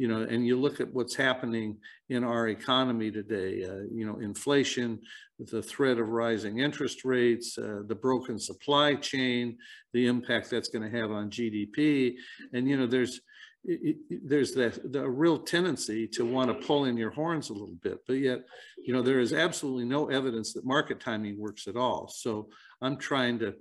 You 0.00 0.08
know, 0.08 0.22
and 0.22 0.46
you 0.46 0.58
look 0.58 0.80
at 0.80 0.90
what's 0.94 1.14
happening 1.14 1.76
in 2.08 2.24
our 2.24 2.48
economy 2.48 3.10
today. 3.10 3.64
Uh, 3.64 3.84
you 3.92 4.06
know, 4.06 4.18
inflation, 4.20 4.98
the 5.38 5.62
threat 5.62 5.98
of 5.98 6.08
rising 6.08 6.60
interest 6.60 7.04
rates, 7.04 7.58
uh, 7.58 7.82
the 7.86 7.94
broken 7.94 8.38
supply 8.38 8.94
chain, 8.94 9.58
the 9.92 10.06
impact 10.06 10.48
that's 10.48 10.70
going 10.70 10.90
to 10.90 10.98
have 10.98 11.10
on 11.10 11.28
GDP, 11.28 12.14
and 12.54 12.66
you 12.66 12.78
know, 12.78 12.86
there's 12.86 13.20
it, 13.64 13.98
it, 14.08 14.26
there's 14.26 14.54
that 14.54 14.90
the 14.90 15.06
real 15.06 15.38
tendency 15.38 16.08
to 16.08 16.24
want 16.24 16.48
to 16.48 16.66
pull 16.66 16.86
in 16.86 16.96
your 16.96 17.10
horns 17.10 17.50
a 17.50 17.52
little 17.52 17.76
bit, 17.82 17.98
but 18.06 18.14
yet, 18.14 18.40
you 18.82 18.94
know, 18.94 19.02
there 19.02 19.20
is 19.20 19.34
absolutely 19.34 19.84
no 19.84 20.08
evidence 20.08 20.54
that 20.54 20.64
market 20.64 20.98
timing 20.98 21.38
works 21.38 21.68
at 21.68 21.76
all. 21.76 22.08
So 22.08 22.48
I'm 22.80 22.96
trying 22.96 23.38
to 23.40 23.54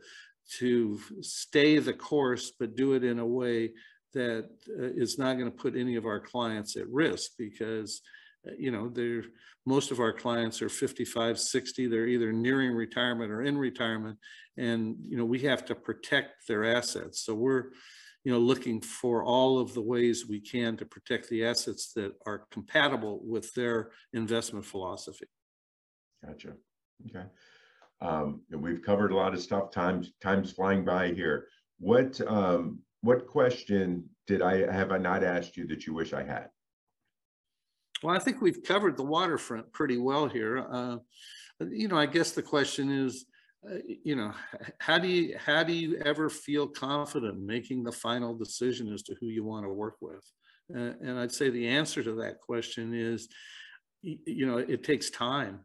to 0.60 1.00
stay 1.20 1.80
the 1.80 1.94
course, 1.94 2.54
but 2.58 2.78
do 2.78 2.94
it 2.94 3.04
in 3.04 3.20
a 3.20 3.28
way 3.28 3.72
that 4.14 4.50
uh, 4.70 4.84
is 4.96 5.18
not 5.18 5.34
going 5.34 5.52
to 5.52 5.58
put 5.58 5.76
any 5.76 5.96
of 5.96 6.06
our 6.06 6.20
clients 6.20 6.76
at 6.76 6.90
risk 6.90 7.32
because 7.38 8.02
uh, 8.48 8.52
you 8.58 8.72
know 8.72 8.90
they're 8.90 9.24
most 9.66 9.92
of 9.92 10.00
our 10.00 10.14
clients 10.14 10.62
are 10.62 10.70
55 10.70 11.40
60 11.40 11.88
they're 11.88 12.08
either 12.08 12.32
nearing 12.32 12.72
retirement 12.72 13.32
or 13.32 13.42
in 13.42 13.58
retirement 13.58 14.18
and 14.58 14.96
you 15.08 15.18
know 15.18 15.26
we 15.26 15.40
have 15.40 15.66
to 15.66 15.76
protect 15.76 16.48
their 16.48 16.64
assets 16.64 17.22
so 17.22 17.34
we're 17.34 17.72
you 18.24 18.32
know, 18.32 18.40
looking 18.40 18.82
for 18.82 19.24
all 19.24 19.60
of 19.60 19.74
the 19.74 19.82
ways 19.82 20.28
we 20.28 20.40
can 20.40 20.76
to 20.78 20.86
protect 20.86 21.30
the 21.30 21.46
assets 21.46 21.94
that 21.94 22.14
are 22.26 22.46
compatible 22.52 23.22
with 23.24 23.54
their 23.54 23.92
investment 24.14 24.66
philosophy. 24.66 25.26
Gotcha. 26.26 26.54
Okay. 27.10 27.26
Um, 28.02 28.42
we've 28.52 28.82
covered 28.82 29.12
a 29.12 29.16
lot 29.16 29.34
of 29.34 29.42
stuff. 29.42 29.72
Times 29.72 30.12
time's 30.22 30.52
flying 30.52 30.84
by 30.84 31.14
here. 31.14 31.48
What 31.80 32.20
um, 32.28 32.80
what 33.02 33.28
question 33.28 34.10
did 34.28 34.42
I 34.42 34.72
have 34.72 34.92
I 34.92 34.98
not 34.98 35.24
asked 35.24 35.58
you 35.58 35.68
that 35.68 35.86
you 35.86 35.94
wish 35.94 36.14
I 36.14 36.24
had? 36.24 36.50
Well, 38.04 38.16
I 38.16 38.20
think 38.20 38.42
we've 38.42 38.64
covered 38.64 38.98
the 38.98 39.04
waterfront 39.04 39.72
pretty 39.74 39.98
well 39.98 40.28
here. 40.28 40.66
Uh, 40.72 40.98
you 41.70 41.88
know, 41.88 41.98
I 41.98 42.06
guess 42.06 42.32
the 42.32 42.42
question 42.42 42.92
is, 42.92 43.26
uh, 43.70 43.78
you 44.04 44.16
know, 44.16 44.34
how 44.80 44.98
do 44.98 45.08
you 45.08 45.38
how 45.38 45.64
do 45.64 45.74
you 45.74 45.98
ever 46.06 46.30
feel 46.30 46.68
confident 46.68 47.40
making 47.40 47.84
the 47.84 47.92
final 47.92 48.34
decision 48.34 48.92
as 48.94 49.04
to 49.04 49.16
who 49.20 49.28
you 49.28 49.44
want 49.44 49.66
to 49.66 49.74
work 49.74 49.96
with? 50.02 50.24
Uh, 50.74 50.94
and 51.02 51.20
I'd 51.20 51.32
say 51.32 51.50
the 51.50 51.68
answer 51.68 52.04
to 52.04 52.14
that 52.16 52.40
question 52.40 52.94
is, 52.94 53.28
you 54.02 54.46
know, 54.46 54.58
it 54.58 54.84
takes 54.84 55.10
time. 55.10 55.62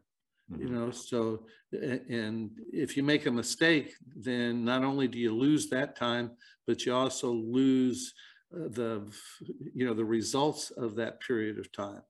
Mm-hmm. 0.51 0.61
You 0.61 0.69
know, 0.69 0.91
so 0.91 1.45
and 1.71 2.51
if 2.71 2.95
you 2.95 3.03
make 3.03 3.25
a 3.25 3.31
mistake, 3.31 3.93
then 4.15 4.63
not 4.63 4.83
only 4.83 5.07
do 5.07 5.17
you 5.17 5.35
lose 5.35 5.69
that 5.69 5.95
time, 5.95 6.31
but 6.67 6.85
you 6.85 6.93
also 6.93 7.31
lose 7.31 8.13
uh, 8.53 8.67
the 8.69 9.11
you 9.73 9.85
know 9.85 9.93
the 9.93 10.05
results 10.05 10.71
of 10.71 10.95
that 10.95 11.19
period 11.21 11.57
of 11.57 11.71
time. 11.71 12.01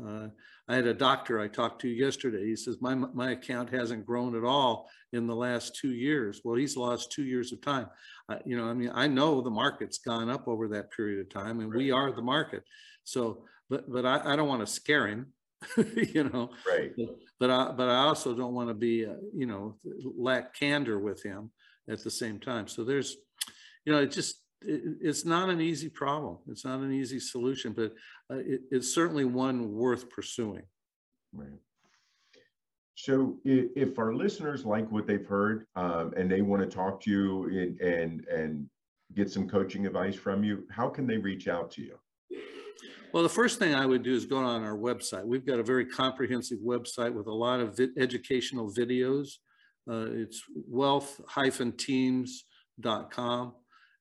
Uh, 0.00 0.28
I 0.68 0.76
had 0.76 0.86
a 0.86 0.94
doctor 0.94 1.40
I 1.40 1.48
talked 1.48 1.80
to 1.80 1.88
yesterday. 1.88 2.46
He 2.46 2.54
says, 2.54 2.80
my, 2.80 2.94
my 2.94 3.32
account 3.32 3.70
hasn't 3.70 4.06
grown 4.06 4.36
at 4.36 4.44
all 4.44 4.88
in 5.12 5.26
the 5.26 5.34
last 5.34 5.74
two 5.74 5.90
years. 5.90 6.42
Well, 6.44 6.54
he's 6.54 6.76
lost 6.76 7.10
two 7.10 7.24
years 7.24 7.52
of 7.52 7.60
time. 7.60 7.88
Uh, 8.28 8.36
you 8.44 8.56
know, 8.56 8.66
I 8.66 8.74
mean, 8.74 8.92
I 8.94 9.08
know 9.08 9.40
the 9.40 9.50
market's 9.50 9.98
gone 9.98 10.30
up 10.30 10.46
over 10.46 10.68
that 10.68 10.92
period 10.92 11.20
of 11.20 11.28
time 11.28 11.58
and 11.58 11.72
right. 11.72 11.78
we 11.78 11.90
are 11.90 12.12
the 12.12 12.22
market. 12.22 12.62
So, 13.02 13.44
but, 13.68 13.90
but 13.90 14.06
I, 14.06 14.32
I 14.32 14.36
don't 14.36 14.48
want 14.48 14.60
to 14.60 14.72
scare 14.72 15.08
him, 15.08 15.32
you 15.76 16.24
know, 16.24 16.50
right. 16.66 16.92
But, 16.96 17.16
but 17.38 17.50
I, 17.50 17.72
but 17.72 17.88
I 17.88 17.96
also 17.98 18.34
don't 18.34 18.54
want 18.54 18.68
to 18.68 18.74
be, 18.74 19.06
uh, 19.06 19.14
you 19.34 19.46
know, 19.46 19.76
lack 20.16 20.54
candor 20.54 20.98
with 20.98 21.22
him 21.22 21.50
at 21.88 22.02
the 22.02 22.10
same 22.10 22.38
time. 22.38 22.66
So 22.66 22.84
there's, 22.84 23.16
you 23.84 23.92
know, 23.92 24.00
it 24.00 24.10
just, 24.10 24.42
it, 24.62 24.82
it's 25.00 25.24
not 25.24 25.48
an 25.48 25.60
easy 25.60 25.88
problem. 25.88 26.38
It's 26.48 26.64
not 26.64 26.80
an 26.80 26.92
easy 26.92 27.20
solution, 27.20 27.72
but 27.72 27.92
uh, 28.30 28.38
it, 28.38 28.62
it's 28.70 28.94
certainly 28.94 29.24
one 29.24 29.72
worth 29.72 30.08
pursuing. 30.08 30.62
Right. 31.32 31.58
So 32.94 33.38
if, 33.44 33.70
if 33.76 33.98
our 33.98 34.14
listeners 34.14 34.64
like 34.64 34.90
what 34.90 35.06
they've 35.06 35.26
heard 35.26 35.66
um, 35.76 36.12
and 36.16 36.30
they 36.30 36.42
want 36.42 36.62
to 36.62 36.68
talk 36.68 37.00
to 37.02 37.10
you 37.10 37.44
and, 37.48 37.80
and, 37.80 38.26
and 38.28 38.66
get 39.14 39.30
some 39.30 39.48
coaching 39.48 39.86
advice 39.86 40.14
from 40.14 40.44
you, 40.44 40.64
how 40.70 40.88
can 40.88 41.06
they 41.06 41.16
reach 41.16 41.48
out 41.48 41.70
to 41.72 41.82
you? 41.82 41.98
Well, 43.12 43.22
the 43.22 43.28
first 43.28 43.58
thing 43.58 43.74
I 43.74 43.86
would 43.86 44.02
do 44.02 44.14
is 44.14 44.26
go 44.26 44.38
on 44.38 44.62
our 44.62 44.76
website. 44.76 45.24
We've 45.24 45.46
got 45.46 45.58
a 45.58 45.64
very 45.64 45.86
comprehensive 45.86 46.58
website 46.58 47.12
with 47.12 47.26
a 47.26 47.32
lot 47.32 47.60
of 47.60 47.76
vi 47.76 47.88
educational 47.96 48.72
videos. 48.72 49.38
Uh, 49.90 50.06
it's 50.12 50.42
wealth-teams.com 50.68 53.54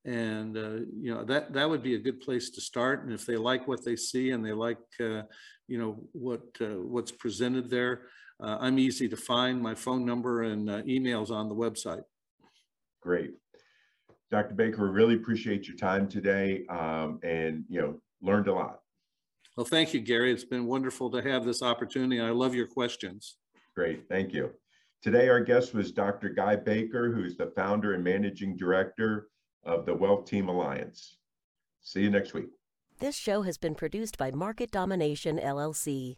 and 0.05 0.57
uh, 0.57 0.79
you 0.99 1.13
know 1.13 1.23
that 1.25 1.53
that 1.53 1.69
would 1.69 1.83
be 1.83 1.95
a 1.95 1.99
good 1.99 2.21
place 2.21 2.49
to 2.51 2.61
start. 2.61 3.03
And 3.03 3.13
if 3.13 3.25
they 3.25 3.35
like 3.35 3.67
what 3.67 3.83
they 3.83 3.95
see 3.95 4.31
and 4.31 4.45
they 4.45 4.53
like 4.53 4.77
uh, 4.99 5.23
you 5.67 5.77
know 5.77 6.03
what 6.13 6.43
uh, 6.61 6.79
what's 6.93 7.11
presented 7.11 7.69
there 7.69 8.03
uh, 8.41 8.57
i'm 8.59 8.79
easy 8.79 9.09
to 9.09 9.17
find. 9.17 9.61
My 9.61 9.75
phone 9.75 10.05
number 10.05 10.43
and 10.43 10.69
uh, 10.69 10.81
emails 10.83 11.31
on 11.31 11.49
the 11.49 11.55
website. 11.55 12.03
Great. 13.01 13.33
Dr 14.31 14.55
baker 14.55 14.89
really 14.89 15.15
appreciate 15.15 15.67
your 15.67 15.77
time 15.77 16.07
today. 16.07 16.65
Um, 16.67 17.19
and 17.23 17.65
you 17.69 17.81
know 17.81 18.01
learned 18.21 18.47
a 18.47 18.53
lot 18.53 18.81
well 19.57 19.65
thank 19.65 19.93
you 19.93 19.99
gary 19.99 20.31
it's 20.31 20.43
been 20.43 20.65
wonderful 20.65 21.09
to 21.09 21.21
have 21.21 21.45
this 21.45 21.61
opportunity 21.61 22.19
i 22.21 22.29
love 22.29 22.53
your 22.53 22.67
questions 22.67 23.37
great 23.75 24.03
thank 24.09 24.33
you 24.33 24.49
today 25.01 25.29
our 25.29 25.39
guest 25.39 25.73
was 25.73 25.91
dr 25.91 26.29
guy 26.29 26.55
baker 26.55 27.11
who's 27.11 27.37
the 27.37 27.51
founder 27.55 27.93
and 27.93 28.03
managing 28.03 28.55
director 28.57 29.29
of 29.63 29.85
the 29.85 29.93
Wealth 29.93 30.25
Team 30.25 30.49
Alliance. 30.49 31.17
See 31.81 32.01
you 32.01 32.09
next 32.09 32.33
week. 32.33 32.49
This 32.99 33.15
show 33.15 33.43
has 33.43 33.57
been 33.57 33.75
produced 33.75 34.17
by 34.17 34.31
Market 34.31 34.71
Domination 34.71 35.37
LLC. 35.37 36.17